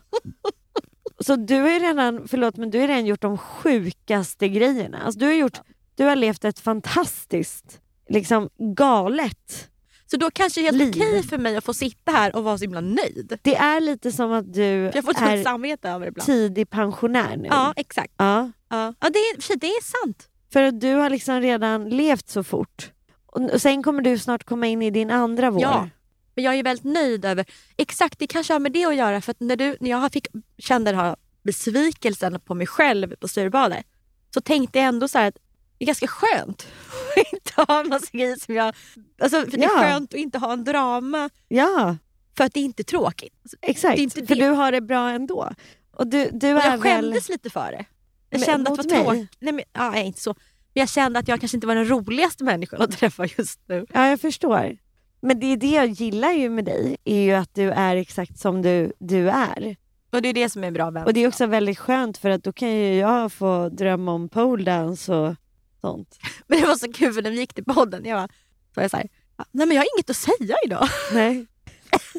[1.19, 5.01] Så du har redan, förlåt men du har redan gjort de sjukaste grejerna.
[5.03, 5.61] Alltså, du, har gjort,
[5.95, 9.69] du har levt ett fantastiskt liksom galet.
[10.11, 12.57] Så då kanske det är helt okej för mig att få sitta här och vara
[12.57, 13.39] så himla nöjd.
[13.41, 16.25] Det är lite som att du jag får dåligt är samvete över ibland.
[16.25, 17.47] tidig pensionär nu.
[17.51, 18.13] Ja, exakt.
[18.17, 18.51] Ja.
[18.69, 20.29] Ja, ja det, är, det är sant.
[20.53, 22.91] För att du har liksom redan levt så fort.
[23.25, 25.61] Och sen kommer du snart komma in i din andra vår.
[25.61, 25.89] Ja.
[26.35, 27.45] Men jag är väldigt nöjd över...
[27.77, 29.21] Exakt, det kanske har med det att göra.
[29.21, 33.27] För att när, du, när jag fick, kände den här besvikelsen på mig själv på
[33.27, 33.85] Sturebadet
[34.33, 35.37] så tänkte jag ändå så här att
[35.79, 36.67] är ganska skönt
[37.17, 38.75] att inte ha en massa grejer som jag...
[39.21, 39.83] Alltså, för Det Ja.
[39.83, 41.97] är skönt att inte ha en drama ja,
[42.37, 43.33] för att det är inte tråkigt.
[43.43, 43.99] Alltså, exakt.
[43.99, 44.41] Inte För det.
[44.45, 45.49] du har det bra ändå.
[45.91, 46.81] Och du, du Och är jag väl...
[46.81, 47.85] skämdes lite för det.
[48.29, 49.31] Jag Men kände att det var tråkigt.
[49.39, 50.29] Nej, men, ja, inte så.
[50.73, 53.85] Men jag kände att jag kanske inte var den roligaste människan att träffa just nu.
[53.93, 54.77] Ja, jag förstår.
[55.21, 58.39] Men det är det jag gillar ju med dig, är ju att du är exakt
[58.39, 59.75] som du, du är.
[60.11, 61.07] Och det är det som är bra vänskap.
[61.07, 64.29] Och det är också väldigt skönt för att då kan ju jag få drömma om
[64.29, 65.35] poledance och
[65.81, 66.19] sånt.
[66.47, 68.83] Men det var så kul för när vi gick till podden, jag var, så var
[68.83, 69.07] jag så här,
[69.51, 70.87] nej men jag har inget att säga idag.
[71.13, 71.45] Nej.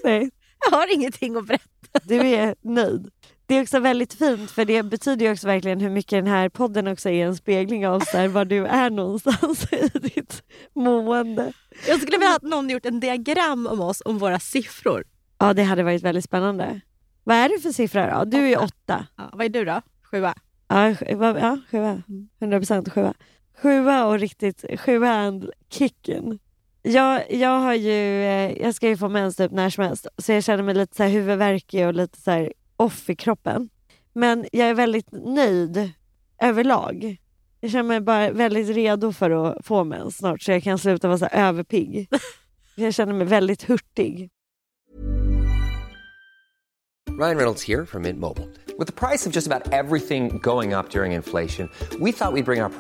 [0.05, 0.31] Nej,
[0.70, 2.01] Jag har ingenting att berätta.
[2.03, 3.11] du är nöjd.
[3.46, 6.49] Det är också väldigt fint för det betyder ju också verkligen hur mycket den här
[6.49, 10.42] podden också är en spegling av så här, var du är någonstans i ditt
[10.75, 11.53] mående.
[11.88, 15.05] Jag skulle vilja att någon gjort en diagram om oss, om våra siffror.
[15.38, 16.81] Ja, det hade varit väldigt spännande.
[17.25, 18.25] Vad är det för siffra då?
[18.25, 19.07] Du är Åtta.
[19.16, 19.83] Ja, vad är du då?
[20.11, 20.35] Sjua?
[20.68, 20.94] Ja,
[21.70, 22.03] sjua.
[22.40, 23.14] 100 procent sjua.
[23.62, 26.38] Sjua och riktigt, sjua and kicken.
[26.83, 30.33] Jag, jag har ju, eh, jag ska ju få mens typ när som helst så
[30.33, 33.68] jag känner mig lite så här huvudvärkig och lite så här off i kroppen.
[34.12, 35.92] Men jag är väldigt nöjd
[36.42, 37.16] överlag.
[37.61, 41.09] Jag känner mig bara väldigt redo för att få mens snart så jag kan sluta
[41.09, 42.09] vara så här överpigg.
[42.75, 44.31] Jag känner mig väldigt hurtig.
[47.09, 48.49] Ryan Reynolds here from Mint Mobile.
[48.79, 51.68] With the price of just about everything going up during inflation,
[52.01, 52.70] we thought we'd bring our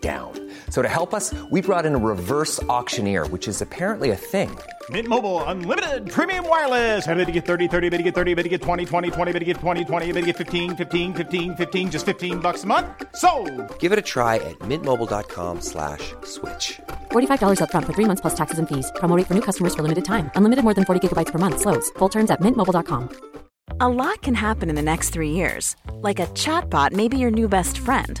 [0.00, 0.50] prices down.
[0.70, 4.56] So to help us, we brought in a reverse auctioneer, which is apparently a thing.
[4.90, 7.06] Mint Mobile unlimited premium wireless.
[7.06, 9.32] Ready to get 30, 30, bit to get 30, bit to get 20, 20, 20,
[9.32, 12.64] bit to get 20, 20, bit to get 15, 15, 15, 15 just 15 bucks
[12.64, 12.86] a month.
[13.14, 13.30] So,
[13.78, 16.80] Give it a try at mintmobile.com slash switch.
[17.12, 18.90] $45 upfront for three months plus taxes and fees.
[18.96, 20.30] Promo for new customers for limited time.
[20.34, 21.60] Unlimited more than 40 gigabytes per month.
[21.60, 21.90] Slows.
[21.98, 23.30] Full terms at mintmobile.com.
[23.80, 25.76] A lot can happen in the next three years.
[26.02, 28.20] Like a chatbot may be your new best friend.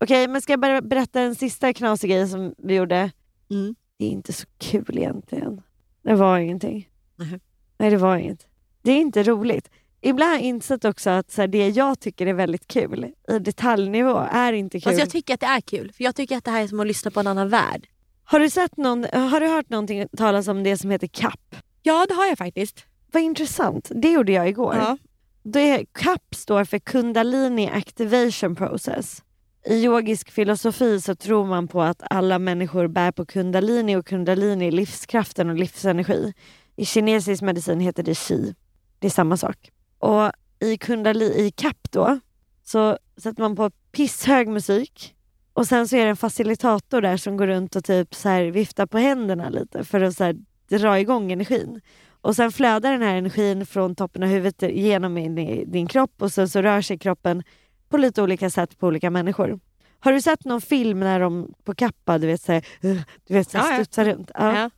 [0.00, 3.10] Okej, men ska jag bara berätta en sista knasig grej som vi gjorde?
[3.50, 3.74] Mm.
[3.98, 5.62] Det är inte så kul egentligen.
[6.02, 6.88] Det var ingenting.
[7.16, 7.40] Nej.
[7.78, 8.46] Nej, det var inget.
[8.82, 9.70] Det är inte roligt.
[10.00, 13.38] Ibland har jag insett också att så här, det jag tycker är väldigt kul i
[13.38, 14.90] detaljnivå är inte kul.
[14.90, 15.92] Fast jag tycker att det är kul.
[15.92, 17.88] För jag tycker att det här är som att lyssna på en annan värld.
[18.24, 21.56] har, du sett någon, har du hört någonting talas om det som heter CAP?
[21.82, 22.84] Ja, det har jag faktiskt.
[23.12, 23.90] Vad intressant.
[23.94, 24.74] Det gjorde jag igår.
[24.76, 24.98] Ja.
[25.42, 29.22] Det, CAP står för Kundalini Activation Process.
[29.68, 34.66] I yogisk filosofi så tror man på att alla människor bär på kundalini och kundalini
[34.66, 36.34] är livskraften och livsenergi.
[36.76, 38.54] I kinesisk medicin heter det qi.
[38.98, 39.70] Det är samma sak.
[39.98, 42.20] Och i kundalini, i CAP då,
[42.64, 45.14] så sätter man på pisshög musik
[45.52, 48.44] och sen så är det en facilitator där som går runt och typ så här
[48.44, 50.36] viftar på händerna lite för att så här
[50.68, 51.80] dra igång energin.
[52.20, 56.22] Och sen flödar den här energin från toppen av huvudet genom in i din kropp
[56.22, 57.42] och sen så rör sig kroppen
[57.88, 59.60] på lite olika sätt på olika människor.
[60.00, 63.34] Har du sett någon film när de på kappa du vet, så här, uh, du
[63.34, 63.84] vet, så här, Ja, ja.
[63.84, 64.30] studsar runt?
[64.34, 64.58] Ja.
[64.58, 64.70] Ja.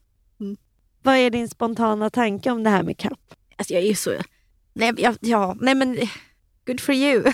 [1.03, 3.35] Vad är din spontana tanke om det här med kapp?
[3.57, 4.11] Alltså jag är ju så...
[4.73, 5.97] Nej, jag, ja, nej men...
[6.67, 7.23] Good for you.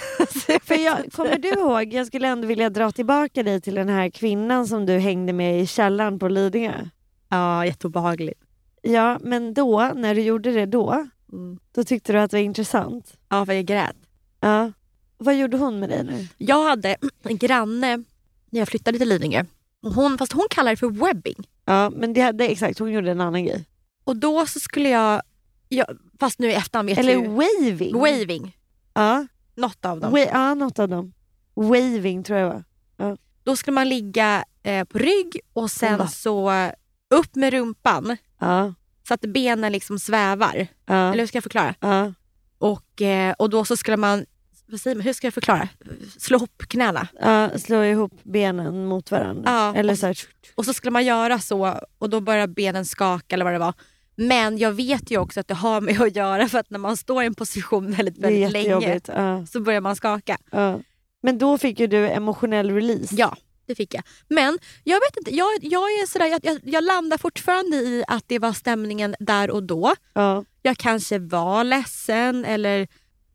[0.62, 4.10] För jag, kommer du ihåg, jag skulle ändå vilja dra tillbaka dig till den här
[4.10, 6.88] kvinnan som du hängde med i källaren på Lidingö.
[7.28, 8.40] Ja, jätteobehagligt.
[8.82, 11.58] Ja, men då, när du gjorde det då, Mm.
[11.74, 13.16] då tyckte du att det var intressant.
[13.28, 13.96] Ja, för jag grät.
[14.40, 14.72] Ja.
[15.18, 16.26] Vad gjorde hon med dig nu?
[16.38, 17.96] Jag hade en granne
[18.50, 19.44] när jag flyttade till Lidingö.
[19.83, 21.48] Hon, fast hon kallar det för webbing.
[21.64, 23.64] Ja, men det, det exakt, hon gjorde en annan grej.
[24.05, 25.22] Och då så skulle jag,
[25.68, 25.87] jag
[26.20, 27.29] fast nu i efterhand vet Eller jag ju.
[27.29, 27.94] waving.
[27.98, 28.57] Waving,
[28.94, 30.16] Ja, något av dem.
[30.16, 31.12] wa- ja, något av dem.
[31.55, 32.48] Waving tror jag
[32.96, 33.16] var.
[33.44, 36.09] Då skulle man ligga eh, på rygg och sen Va?
[36.09, 36.52] så
[37.11, 38.74] upp med rumpan Ja,
[39.09, 40.66] så att benen liksom svävar.
[40.87, 41.74] ja, Eller hur ska jag förklara?
[41.81, 42.12] ja.
[42.59, 44.26] Och, eh, och då så skulle man,
[44.68, 45.68] vad säger man, hur ska jag förklara?
[46.18, 47.09] Slå ihop knäna.
[47.20, 49.42] ja, slå ihop benen mot varandra.
[49.46, 50.16] Ja, Eller och- så här,
[50.55, 53.74] Och så skulle man göra så och då börjar benen skaka eller vad det var.
[54.16, 56.96] Men jag vet ju också att det har med att göra för att när man
[56.96, 59.00] står i en position väldigt, väldigt länge.
[59.07, 60.38] Ja, så börjar man skaka.
[60.50, 60.81] ja.
[61.22, 63.14] Men då fick ju du emotionell release.
[63.18, 64.02] Ja, det fick jag.
[64.29, 68.24] Men jag vet inte, jag, jag, är sådär, jag, jag, jag landar fortfarande i att
[68.26, 69.94] det var stämningen där och då.
[70.14, 72.88] Ja, Jag kanske var ledsen eller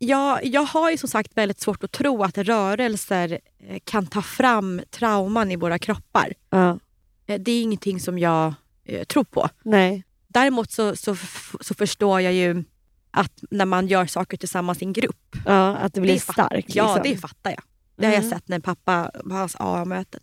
[0.06, 4.22] jag, jag har ju som sagt väldigt svårt att tro att rörelser eh, kan ta
[4.22, 6.34] fram trauman i våra kroppar.
[6.50, 6.80] ja.
[7.28, 8.54] Eh, Det är ingenting som jag
[8.86, 9.50] eh, tror på.
[9.64, 10.04] Nej.
[10.28, 11.16] Däremot så, så,
[11.62, 12.64] så förstår jag ju
[13.12, 15.36] att när man gör saker tillsammans i en grupp.
[15.46, 16.76] Ja, att det blir det starkt.
[16.76, 17.12] Ja, liksom.
[17.12, 17.64] det fattar jag.
[17.96, 18.30] Det har jag Mm.
[18.38, 20.20] sett när pappa på hans AA-möten.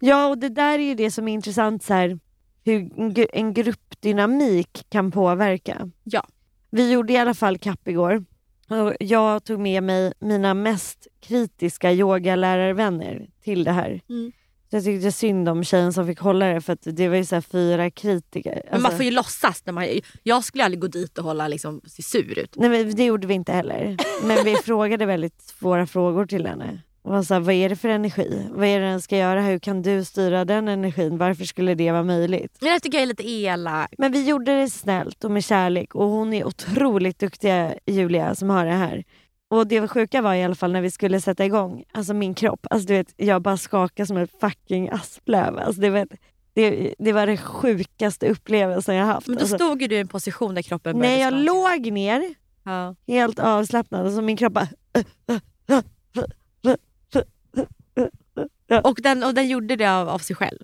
[0.00, 2.18] Ja, och det där är ju det som är intressant, så här,
[2.64, 5.90] hur en gruppdynamik kan påverka.
[6.04, 6.26] Ja.
[6.70, 8.24] Vi gjorde i alla fall kapp igår.
[9.00, 14.00] Jag tog med mig mina mest kritiska yogalärarvänner till det här.
[14.08, 14.32] Mm.
[14.70, 17.42] Så jag tyckte synd om tjejen som fick hålla det för det var ju så
[17.42, 18.62] fyra kritiker.
[18.70, 19.66] Men man får ju låtsas.
[19.66, 19.86] När man,
[20.22, 22.56] jag skulle aldrig gå dit och hålla liksom, se sur ut.
[22.56, 23.96] Nej men det gjorde vi inte heller.
[24.24, 26.82] Men vi frågade väldigt svåra frågor till henne.
[27.02, 28.46] Och var så här, vad är det för energi?
[28.50, 29.40] Vad är det den ska göra?
[29.42, 31.18] Hur kan du styra den energin?
[31.18, 32.58] Varför skulle det vara möjligt?
[32.60, 33.94] Men jag tycker jag är lite elak.
[33.98, 38.50] Men vi gjorde det snällt och med kärlek och hon är otroligt duktiga Julia som
[38.50, 39.04] har det här.
[39.50, 42.66] Och det sjuka var i alla fall när vi skulle sätta igång, alltså min kropp,
[42.70, 45.58] alltså du vet jag bara skakade som ett fucking asplöv.
[45.58, 46.06] Alltså det, var,
[46.54, 49.26] det, det var den sjukaste upplevelsen jag haft.
[49.26, 51.42] Men då alltså, stod ju du i en position där kroppen började när jag skaka.
[51.82, 52.34] låg ner,
[52.64, 52.94] Ja.
[53.08, 54.68] helt avslappnad, och så min kropp bara
[58.78, 60.58] Och, den, och den gjorde det av, av sig själv.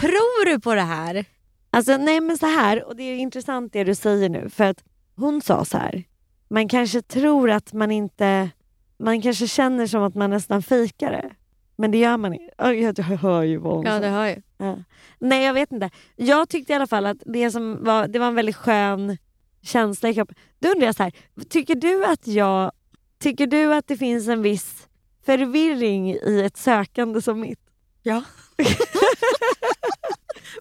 [0.00, 1.24] Tror du på det här?
[1.70, 4.84] Alltså nej men så här, och det är intressant det du säger nu för att
[5.16, 6.04] hon sa så här.
[6.48, 8.50] Man kanske tror att man inte,
[8.98, 11.30] man kanske känner som att man nästan fejkar det.
[11.76, 12.52] Men det gör man inte.
[12.58, 14.08] Jag hör ju vad hon sa.
[14.08, 14.42] hör jag.
[14.58, 14.78] Ja.
[15.18, 15.90] Nej jag vet inte.
[16.16, 19.18] Jag tyckte i alla fall att det som var, det var en väldigt skön
[19.62, 20.36] känsla i kroppen.
[20.58, 21.12] Då undrar jag så här,
[21.48, 22.72] tycker du att jag,
[23.18, 24.88] tycker du att det finns en viss
[25.24, 27.60] förvirring i ett sökande som mitt?
[28.02, 28.22] Ja.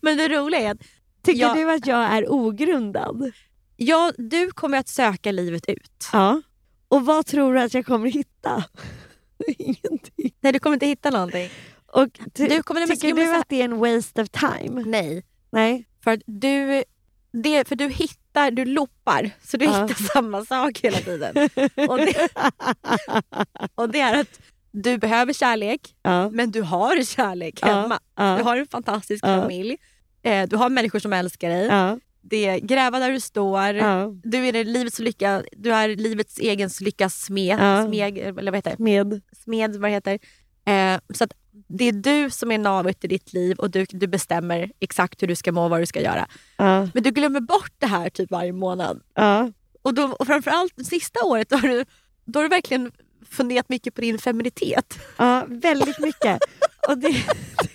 [0.02, 0.82] Men det roliga är att
[1.24, 1.54] Tycker Ja.
[1.54, 3.32] du att jag är ogrundad?
[3.76, 6.08] ja, du kommer att söka livet ut.
[6.14, 6.42] Ja.
[6.88, 8.64] Och vad tror du att jag kommer hitta?
[9.58, 10.34] Ingenting.
[10.40, 11.50] Nej, du kommer inte hitta någonting.
[11.86, 14.84] Och ty- Du kommer- tycker du att det är en waste of time?
[14.86, 15.88] Nej, Nej.
[16.04, 16.84] för att du,
[17.32, 18.21] det, för du hittar,
[18.52, 19.30] du loppar.
[19.44, 21.50] Så du hittar samma sak hela tiden.
[21.90, 22.28] Och det,
[23.76, 24.40] och det är att
[24.72, 26.30] du behöver kärlek, Ja.
[26.30, 28.00] men du har kärlek hemma.
[28.16, 28.36] Ja.
[28.38, 29.78] Du har en fantastisk familj.
[30.24, 31.98] Eh, du har människor som älskar dig.
[32.24, 33.74] Det är gräva där du står.
[34.28, 37.86] Du är livets lycka, du är livets egen lyckas smed, Ja.
[37.88, 38.84] smeg, eller vad heter det?
[38.84, 39.22] Med.
[39.44, 40.20] Smed, vad heter.
[40.66, 41.34] Eh, så att
[41.68, 45.28] det är du som är navet i ditt liv och du, du bestämmer exakt hur
[45.28, 46.28] du ska må och vad du ska göra.
[46.58, 46.88] Ja.
[46.94, 49.02] Men du glömmer bort det här typ varje månad.
[49.16, 49.52] Ja.
[49.82, 51.86] Och, då, och framförallt det sista året då har, du,
[52.26, 52.92] då har du verkligen
[53.30, 55.00] funderat mycket på din feminitet.
[55.18, 56.40] ja, väldigt mycket.
[56.88, 57.24] Och det,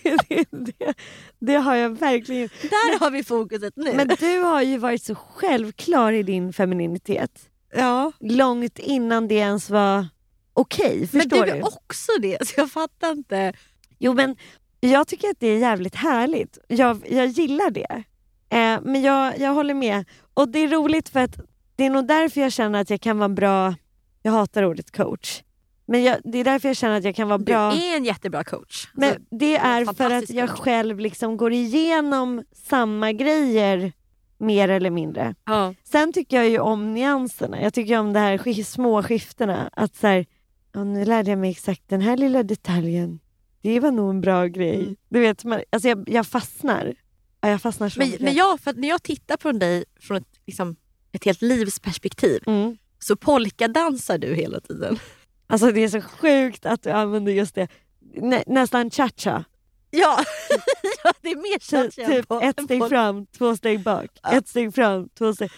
[0.03, 0.93] det, det,
[1.39, 3.93] det, har jag verkligen Där har vi fokuset nu.
[3.93, 7.49] Men du har ju varit så självklar i din femininitet.
[7.75, 8.11] ja.
[8.19, 10.07] Långt innan det ens var
[10.53, 10.97] okej.
[11.11, 11.57] Men förstår du du?
[11.57, 13.53] är också det, så jag fattar inte.
[13.99, 14.35] Jo men
[14.79, 16.57] jag tycker att det är jävligt härligt.
[16.67, 18.03] Jag, jag gillar det.
[18.49, 20.05] Eh, men jag, jag håller med.
[20.33, 21.39] Och det är roligt för att
[21.75, 23.75] det är nog därför jag känner att jag kan vara bra,
[24.21, 25.41] jag hatar ordet coach.
[25.85, 27.71] Men jag, det är därför jag känner att jag kan vara bra.
[27.71, 28.87] Du är en jättebra coach.
[28.93, 33.91] Men Alltså, det är för att jag själv liksom går igenom samma grejer
[34.37, 35.35] mer eller mindre.
[35.45, 35.73] ja.
[35.83, 37.61] Sen tycker jag ju om nyanserna.
[37.61, 39.69] Jag tycker om de här små skiftena.
[39.73, 40.25] Att så här,
[40.73, 43.19] nu lärde jag mig exakt den här lilla detaljen.
[43.67, 44.75] Det var nog en bra grej.
[44.75, 44.95] Mm.
[45.09, 46.93] Du vet, man, alltså jag, jag fastnar.
[47.41, 50.27] Ja, jag fastnar så Men, men jag, för när jag tittar på dig från ett,
[50.45, 50.75] liksom,
[51.11, 52.77] ett helt livs perspektiv mm.
[52.99, 54.99] så polkadansar du hela tiden.
[55.47, 57.67] Alltså det är så sjukt att du använder just det.
[58.15, 59.43] Nä, nästan cha-cha.
[59.89, 60.23] Ja,
[61.03, 64.11] ja det är mer Ty, cha typ ett steg fram, två steg bak.
[64.23, 64.31] Ja.
[64.31, 65.49] Ett steg fram, två steg...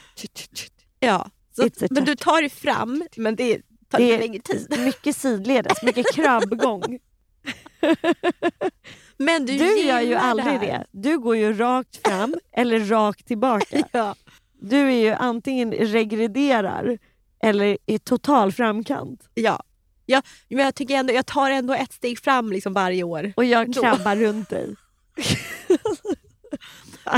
[1.00, 2.24] Ja, så, men du cha-cha.
[2.24, 4.80] tar dig fram men det tar Det lite längre tid.
[4.80, 7.00] mycket sidledes, mycket krabbgång.
[9.18, 10.66] Men du, Du gör ju aldrig det.
[10.66, 10.86] det.
[10.92, 13.84] Du går ju rakt fram eller rakt tillbaka.
[13.92, 14.16] Ja.
[14.62, 16.98] Du är ju antingen regrederar
[17.44, 19.30] eller i total framkant.
[19.34, 19.64] Ja.
[20.06, 23.34] Ja, men jag, tycker ändå, jag tar ändå ett steg fram liksom varje år.
[23.36, 24.76] Och jag krabbar runt dig.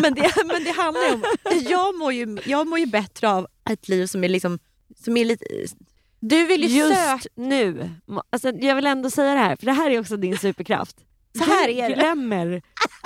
[0.02, 1.24] Men det, men det handlar ju om...
[1.70, 4.60] Jag mår ju, jag mår ju bättre av ett liv som är, liksom,
[5.04, 5.46] som är lite...
[6.22, 7.90] Du vill ju Just nu.
[8.30, 10.96] Alltså, jag vill ändå säga det här, för det här är också din superkraft.
[11.38, 11.96] Så här du är det.
[11.96, 12.62] glömmer.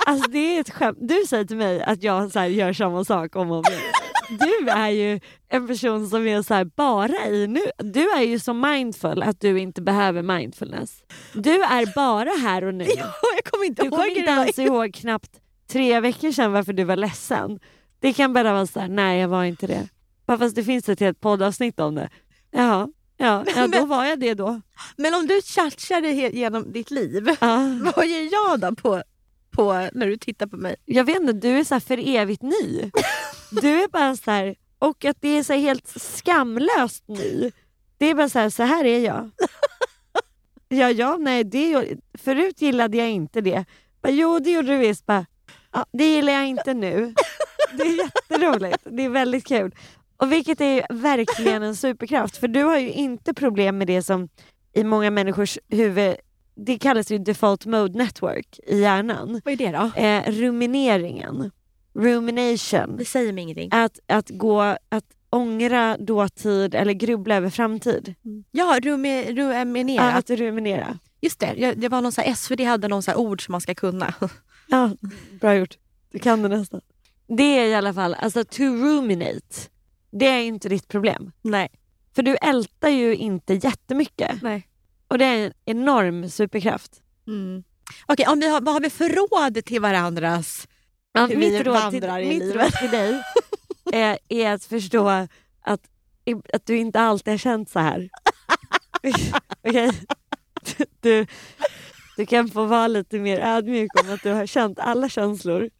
[0.06, 0.98] Alltså, det är ett skämt.
[1.00, 3.82] Du säger till mig att jag så här, gör samma sak om och om igen.
[4.30, 7.60] Du är ju en person som är så här, bara i nu.
[7.78, 11.02] Du är ju så mindful att du inte behöver mindfulness.
[11.34, 12.84] Du är bara här och nu.
[12.96, 15.30] Ja, jag kommer inte Du ihåg kommer inte ens ihåg knappt
[15.70, 17.60] tre veckor sedan varför du var ledsen.
[18.00, 19.88] Det kan bara vara så här, nej jag var inte det.
[20.26, 22.08] Bara fast det finns ett helt poddavsnitt om det.
[22.50, 24.60] Jaha, ja, ja då var jag det då.
[24.96, 27.56] Men om du tjatchade genom ditt liv, Ja.
[27.96, 29.02] vad gör jag då på,
[29.50, 30.76] på när du tittar på mig?
[30.84, 32.90] Jag vet inte, du är så för evigt ny.
[33.50, 37.50] Du är bara så här, och att det är så helt skamlöst ny.
[37.98, 39.30] Det är bara så här, så här är jag.
[40.68, 43.64] Ja, ja, nej, det, förut gillade jag inte det.
[44.02, 45.06] Bara, jo, det gjorde du visst.
[45.06, 45.26] Bara,
[45.72, 47.14] ja, det gillar jag inte nu.
[47.72, 48.78] Det är jätteroligt.
[48.84, 49.74] Det är väldigt kul.
[50.16, 52.36] Och vilket är verkligen en superkraft.
[52.36, 54.28] För du har ju inte problem med det som
[54.72, 56.16] i många människors huvud,
[56.54, 59.40] det kallas ju default mode network i hjärnan.
[59.44, 60.00] Vad är det då?
[60.02, 61.50] Eh, rumineringen.
[61.94, 62.96] Rumination.
[62.96, 63.68] Det säger mig ingenting.
[63.72, 68.14] Att, att gå, att ångra dåtid eller grubbla över framtid.
[68.50, 70.04] Ja, rumi, ruminera.
[70.04, 70.98] Ja, att ruminera.
[71.20, 73.74] Just det, det var någon så här, SvD hade någon så ord som man ska
[73.74, 74.14] kunna.
[74.68, 74.90] Ja,
[75.40, 75.78] bra gjort.
[76.12, 76.80] Du kan det nästan.
[77.28, 79.56] Det är i alla fall, alltså to ruminate.
[80.18, 81.32] Det är inte ditt problem.
[81.42, 81.68] Nej.
[82.14, 84.42] För du ältar ju inte jättemycket.
[84.42, 84.68] Nej.
[85.08, 87.02] Och det är en enorm superkraft.
[87.26, 87.64] Mm.
[88.06, 90.68] Okej, om vi har, vad har vi för råd till varandras...
[91.12, 92.56] Ja, Hur vi mitt råd till, i mitt livet.
[92.56, 93.22] råd till dig
[93.92, 95.80] är, är att förstå att,
[96.52, 98.08] att du inte alltid har känt så här.
[99.68, 99.90] Okej?
[101.00, 101.26] Du,
[102.16, 105.70] du kan få vara lite mer ödmjuk om att du har känt alla känslor.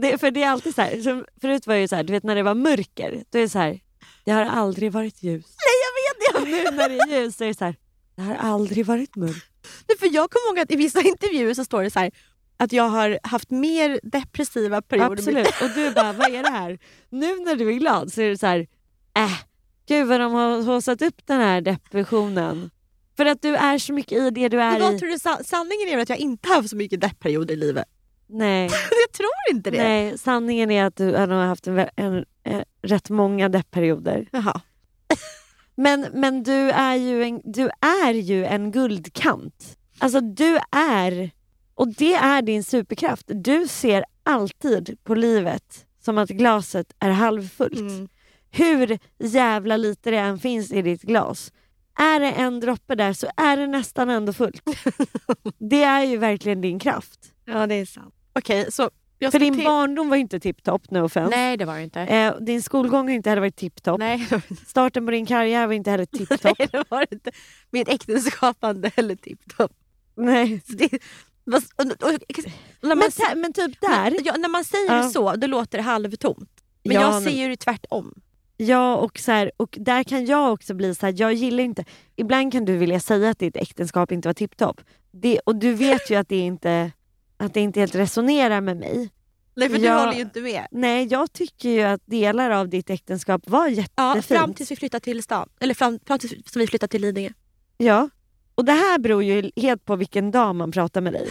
[0.00, 2.12] Det, för det är alltid så här, som förut var det ju så här, du
[2.12, 3.80] vet när det var mörker, då är det så här,
[4.24, 5.44] det har aldrig varit ljus.
[5.46, 6.42] Nej, jag vet!
[6.42, 7.76] Och nu när det är ljus så är det så här,
[8.16, 9.46] det har aldrig varit mörkt.
[9.86, 12.10] Jag, för jag kommer ihåg att i vissa intervjuer så står det så här
[12.56, 15.12] att jag har haft mer depressiva perioder.
[15.12, 15.62] Absolut.
[15.62, 16.78] Och du bara, vad är det här?
[17.10, 18.66] Nu när du är glad så är det så här,
[19.16, 19.38] äh,
[19.88, 22.70] gud vad de har haussat upp den här depressionen.
[23.16, 24.98] För att du är så mycket i det du Men är vad i.
[24.98, 27.56] tror du sa- sanningen är väl att jag inte har haft så mycket deppperioder i
[27.56, 27.84] livet?
[28.26, 28.62] Nej,
[29.06, 29.78] jag tror inte det.
[29.78, 34.28] nej, sanningen är att du har haft en, en, en, rätt många deppperioder.
[34.32, 34.60] Jaha.
[35.76, 39.78] Men, men du, är ju en, du är ju en guldkant.
[39.98, 41.30] Alltså du är,
[41.74, 43.24] och det är din superkraft.
[43.26, 47.80] Du ser alltid på livet som att glaset är halvfullt.
[47.80, 48.08] Mm.
[48.50, 51.52] hur jävla lite det än finns i ditt glas.
[51.98, 54.62] Är det en droppe där så är det nästan ändå fullt.
[55.58, 57.33] det är ju verkligen din kraft.
[57.44, 58.14] Ja, det är sant.
[58.32, 58.90] Okej, så...
[59.18, 61.36] Jag För din till- barndom var ju inte tipptopp, no offense.
[61.36, 62.00] Nej, det var det inte.
[62.00, 64.00] Eh, din skolgång har inte heller varit tipptopp.
[64.00, 64.42] Var inte.
[64.66, 66.40] Starten på din karriär var inte heller tipptopp.
[66.58, 67.30] Nej, det var det inte.
[67.70, 69.72] Mitt äktenskapande eller tipptopp.
[70.16, 70.60] Nej.
[70.66, 70.98] Så det-
[72.82, 75.10] Men, man, men typ där, ja, när man säger Ja.
[75.10, 76.50] så, då låter det halvtomt.
[76.84, 78.14] Men Ja, jag men- ju det tvärtom.
[78.56, 81.84] ja och, så här, och där kan jag också bli så här, jag gillar inte,
[82.16, 84.80] ibland kan du vilja säga att ditt äktenskap inte var tipptopp.
[85.44, 86.92] Och du vet ju att det inte,
[87.36, 89.10] att det inte helt resonerar med mig.
[89.56, 89.98] Nej, för du Ja.
[89.98, 90.66] håller ju inte med.
[90.70, 94.24] Nej, jag tycker ju att delar av ditt äktenskap var Ja, jättefint.
[94.40, 95.48] fram tills vi flyttar till stan.
[95.60, 97.30] Eller fram, fram tills vi flyttar till Lidingö.
[97.76, 98.08] Ja.
[98.54, 101.28] Och det här beror ju helt på vilken dag man pratar med dig.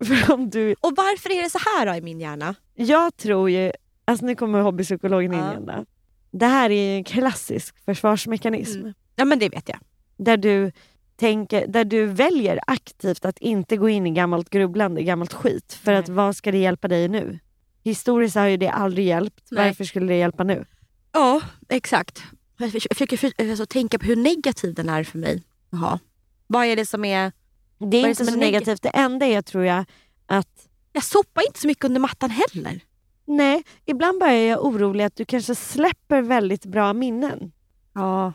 [0.04, 2.54] För om du, Och varför är det så här då i min hjärna?
[2.74, 3.72] jag tror ju,
[4.04, 5.50] alltså nu kommer hobbypsykologen in Ja.
[5.50, 5.86] igen där.
[6.30, 8.80] Det här är ju en klassisk försvarsmekanism.
[8.80, 8.92] Mm.
[9.16, 9.78] Ja men det vet jag.
[10.16, 10.72] Där, du
[11.16, 15.72] tänker, där du väljer aktivt att inte gå in i gammalt grubblande, gammalt skit.
[15.84, 16.00] För Nej.
[16.00, 17.38] att vad ska det hjälpa dig nu?
[17.84, 19.44] Historiskt har ju det aldrig hjälpt.
[19.50, 19.66] Nej.
[19.68, 20.64] Varför skulle det hjälpa nu?
[21.12, 22.22] Ja, exakt.
[22.56, 25.42] Jag försöker- försöker för- alltså, tänka på hur negativ den är för mig.
[25.70, 25.98] Jaha.
[26.46, 27.32] Vad är det som är...
[27.78, 28.82] Det är är inte så negativt.
[28.82, 29.84] Det enda är tror jag
[30.26, 32.80] att Jag sopar inte så mycket under mattan heller.
[33.24, 37.52] Nej, ibland bara är jag orolig att du kanske släpper väldigt bra minnen.
[37.94, 38.32] Ja.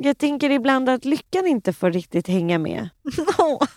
[0.00, 2.88] Jag tänker ibland att lyckan inte får riktigt hänga med.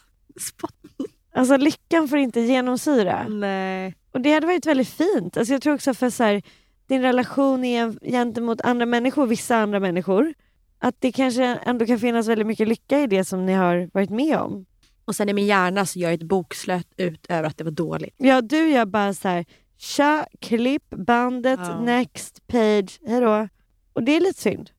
[1.33, 3.27] Alltså lyckan får inte genomsyra.
[3.27, 3.95] Nej.
[4.11, 5.37] Och det hade varit väldigt fint.
[5.37, 6.41] Alltså jag tror också för så här,
[6.87, 7.63] din relation
[8.01, 10.33] gentemot andra människor, vissa andra människor,
[10.79, 14.09] att det kanske ändå kan finnas väldigt mycket lycka i det som ni har varit
[14.09, 14.65] med om.
[15.05, 17.71] Och sen i min hjärna så gör jag ett bokslut ut över att det var
[17.71, 18.15] dåligt.
[18.17, 19.45] Ja, du gör bara så här,
[19.77, 21.81] tja, klipp, bandet, Ja.
[21.81, 23.47] next page, hejdå.
[23.93, 24.69] Och det är lite synd.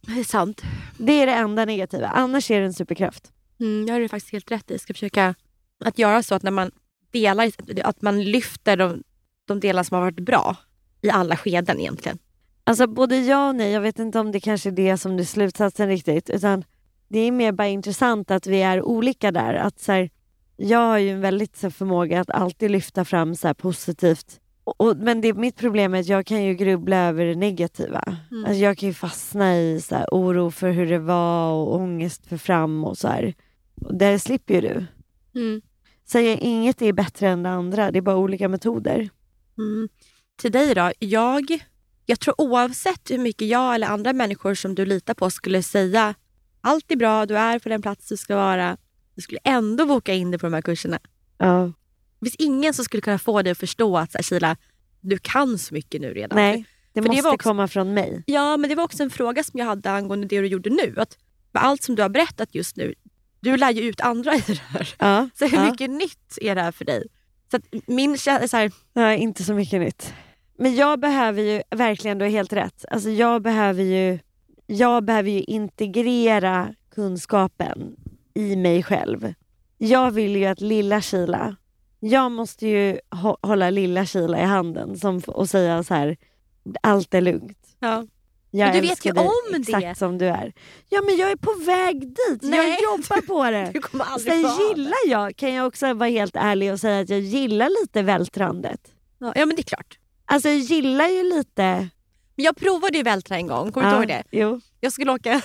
[0.00, 0.62] Det är sant.
[0.98, 2.06] Det är det enda negativa.
[2.06, 3.32] Annars är det en superkraft.
[3.60, 4.74] Mm, jag har det faktiskt helt rätt i.
[4.74, 5.34] Jag ska försöka
[5.84, 6.70] att göra så att när man
[7.10, 7.50] delar,
[7.82, 9.02] att man lyfter de,
[9.44, 10.56] de delar som har varit bra
[11.02, 12.18] i alla skeden egentligen.
[12.64, 15.24] Alltså både ja och nej, jag vet inte om det kanske är det som är
[15.24, 16.30] slutsatsen riktigt.
[16.30, 16.64] Utan
[17.08, 19.54] det är mer bara intressant att vi är olika där.
[19.54, 20.10] Att så här,
[20.56, 24.40] jag har ju en väldigt så här, förmåga att alltid lyfta fram så här, positivt.
[24.64, 28.02] Och, men det, mitt problem är att jag kan ju grubbla över det negativa.
[28.30, 28.44] Mm.
[28.44, 32.26] Alltså, jag kan ju fastna i så här, oro för hur det var och ångest
[32.26, 33.34] för fram och så här.
[33.74, 34.86] Och där slipper ju du.
[35.40, 35.62] Mm.
[36.04, 39.08] Säger inget är bättre än det andra, det är bara olika metoder.
[39.58, 39.88] Mm.
[40.36, 40.92] Till dig då.
[40.98, 41.44] Jag,
[42.06, 46.14] jag tror oavsett hur mycket jag eller andra människor som du litar på skulle säga
[46.60, 48.76] allt är bra, du är på den plats du ska vara.
[49.14, 50.98] Du skulle ändå boka in dig på de här kurserna.
[51.38, 51.72] Ja.
[52.22, 54.56] Det finns ingen som skulle kunna få dig att förstå att här, Sheila,
[55.00, 56.36] du kan så mycket nu redan.
[56.36, 58.22] Nej, det för det måste var också- komma från mig.
[58.26, 60.94] Ja, men det var också en fråga som jag hade angående det du gjorde nu.
[60.96, 61.18] Att
[61.52, 62.94] allt som du har berättat just nu,
[63.40, 64.94] du lär ju ut andra i det här.
[64.98, 65.28] Ja.
[65.38, 65.70] Så hur ja.
[65.70, 67.06] mycket nytt är det här för dig?
[67.50, 70.14] Så min så här, Nej, inte så mycket nytt.
[70.58, 74.18] Men jag behöver ju, verkligen du har helt rätt, alltså jag behöver ju,
[74.66, 77.96] jag behöver ju integrera kunskapen
[78.34, 79.34] i mig själv.
[79.78, 81.56] Jag vill ju att lilla Kila,
[82.04, 86.16] jag måste ju hå- hålla lilla Kila i handen som, och säga så här,
[86.82, 87.58] allt är lugnt.
[87.80, 88.04] ja.
[88.54, 89.94] Jag Men du vet ju dig om exakt det.
[89.94, 90.52] som du är.
[90.88, 92.58] Ja men jag är på väg dit, Nej.
[92.70, 93.70] jag jobbar på det.
[93.72, 97.08] Du kommer aldrig Sen gillar jag, kan jag också vara helt ärlig och säga att
[97.08, 98.80] jag gillar lite vältrandet.
[99.18, 99.98] Ja, ja, men det är klart.
[100.24, 101.88] Alltså jag gillar ju lite...
[102.36, 104.22] Men jag provade ju vältra en gång, kommer du Ja, ihåg det?
[104.30, 104.60] Jo.
[104.80, 105.30] Jag skulle åka,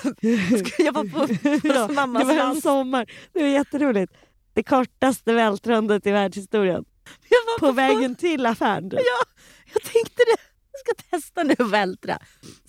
[0.78, 3.05] jag var på, Ja, på mammas det var en sommar.
[3.34, 4.14] Det var jätteroligt.
[4.58, 6.86] Det kortaste vältrandet i världshistorien.
[7.30, 8.89] Var På vägen till affären.
[8.91, 8.99] Ja,
[9.74, 10.41] jag tänkte det.
[10.72, 12.20] Jag ska testa nu att vältra.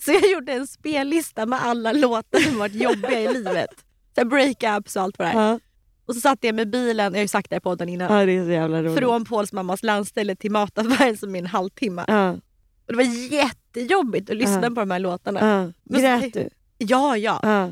[0.05, 3.69] Så jag gjorde en spellista med alla låtar som varit jobbiga i livet.
[4.15, 5.49] Så här breakups och allt vad det är.
[5.49, 5.59] Ja,
[6.05, 8.25] Och så satt jag med bilen, jag har ju sagt det i podden innan, ja,
[8.25, 8.99] det är så jävla roligt.
[8.99, 12.05] från Pauls mammas landställe till mataffären som är en halvtimme.
[12.07, 12.39] Ja, Och
[12.87, 14.69] det var jättejobbigt att lyssna Ja.
[14.69, 15.71] på de här låtarna.
[15.89, 15.97] ja.
[15.99, 16.49] Grät du?
[16.77, 17.39] Ja, ja.
[17.43, 17.69] Ja.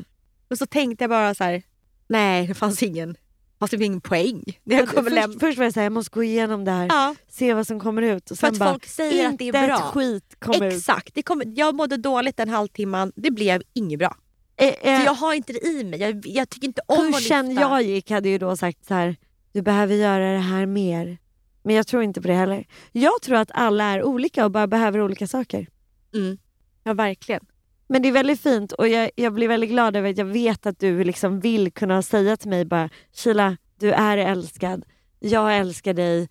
[0.50, 1.62] Och så tänkte jag bara så här,
[2.08, 3.16] nej det fanns ingen,
[3.58, 4.42] fanns det ingen poäng.
[4.64, 7.54] Jag kommer Först, först var jag såhär, jag måste gå igenom det här, Ja, se
[7.54, 8.30] vad som kommer ut.
[8.30, 9.76] Och för sen att bara, folk säger att det är bra.
[9.76, 10.72] ett skit kom ut.
[10.72, 11.14] Exakt.
[11.14, 14.16] Det kom, jag mådde dåligt den halvtimman, det blev inget bra.
[14.56, 16.00] Eh, eh, För jag har inte det i mig.
[16.00, 17.60] Jag, jag tycker inte om att Kursen lyfta.
[17.62, 19.16] jag gick hade ju då sagt så här,
[19.52, 21.18] du behöver göra det här mer.
[21.62, 22.66] Men jag tror inte på det heller.
[22.92, 25.66] Jag tror att alla är olika och bara behöver olika saker.
[26.14, 26.38] Mm.
[26.84, 27.46] Ja, verkligen.
[27.88, 30.66] Men det är väldigt fint och jag, jag blir väldigt glad över att jag vet
[30.66, 34.84] att du liksom vill kunna säga till mig bara Sheila, du är älskad.
[35.20, 36.28] Jag älskar dig.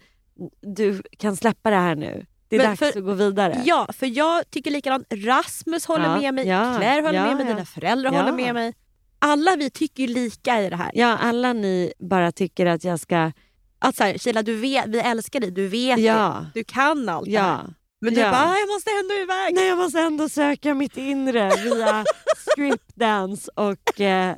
[0.62, 2.26] Du kan släppa det här nu.
[2.50, 3.62] Det är Men dags för- att gå vidare.
[3.66, 5.08] Ja, för jag tycker likadant.
[5.10, 7.54] Rasmus håller Ja, med mig, ja, Claire håller ja, med mig, ja.
[7.54, 8.74] dina föräldrar håller med mig.
[9.20, 10.92] Alla vi tycker ju lika i det här.
[10.94, 13.32] Ja, alla ni bara tycker att jag ska...
[13.80, 16.46] Att så här, Sheila, du vet, vi älskar dig, du vet det.
[16.54, 17.74] Du kan allt det här.
[18.00, 18.32] Men du Ja.
[18.32, 19.56] bara, "Ah, jag måste ändå iväg.
[19.56, 22.06] Nej, jag måste ändå söka mitt inre via
[22.52, 24.36] stripdance och eh,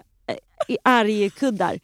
[0.84, 1.80] argkuddar.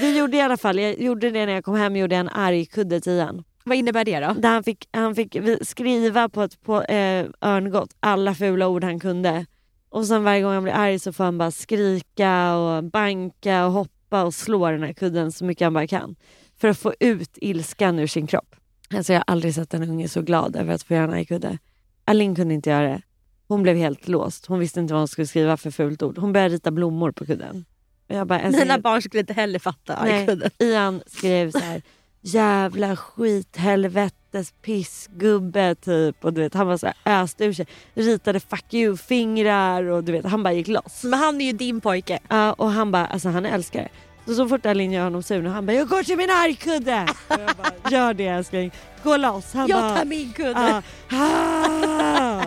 [0.00, 0.78] Det gjorde jag i alla fall.
[0.78, 3.44] Jag gjorde det när jag kom hem, gjorde en argkudde till Ian.
[3.64, 4.32] Vad innebär det då?
[4.32, 9.00] Där han fick, han fick skriva på ett på, eh, örngott alla fula ord han
[9.00, 9.46] kunde.
[9.90, 13.72] Och sen varje gång han blir arg så får han bara skrika och banka och
[13.72, 16.16] hoppa och slå den här kudden så mycket han bara kan.
[16.60, 18.54] För att få ut ilskan ur sin kropp.
[18.94, 21.58] Alltså jag har aldrig sett en unge så glad över att få göra en argkudde.
[22.04, 23.02] Alin kunde inte göra det.
[23.48, 24.46] Hon blev helt låst.
[24.46, 26.18] Hon visste inte vad hon skulle skriva för fult ord.
[26.18, 27.64] Hon började rita blommor på kudden.
[28.08, 30.20] Och Jag bara, alltså, Mina barn skulle inte heller fatta Nej.
[30.20, 30.50] argkudden.
[30.58, 31.82] Ian skrev så här
[32.20, 36.24] jävla skit, helvetes pissgubbe typ.
[36.24, 37.66] Och du vet, han var så här öste ur sig.
[37.94, 41.04] Ritade fuck you-fingrar och du vet, han bara gick loss.
[41.04, 42.18] Men han är ju din pojke.
[42.28, 43.88] Ja, och han bara, alltså han älskar det.
[44.28, 47.06] Så, så fort Alin gör honom sur, och han bara jag går till min argkudde.
[47.28, 48.70] Och jag bara, Gör det älskling,
[49.02, 49.54] gå loss.
[49.54, 50.82] Han Jag bara, tar min kudde.
[51.10, 52.42] "Ah, ah."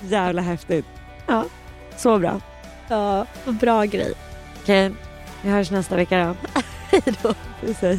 [0.00, 0.86] Jävla häftigt.
[1.26, 1.44] Ja,
[1.96, 2.40] så bra.
[2.88, 4.12] Ja, bra grej.
[4.62, 4.92] Okej,
[5.42, 6.18] vi hörs nästa vecka
[6.54, 6.60] då.
[6.90, 7.34] Hej då.
[7.60, 7.98] Puss hej.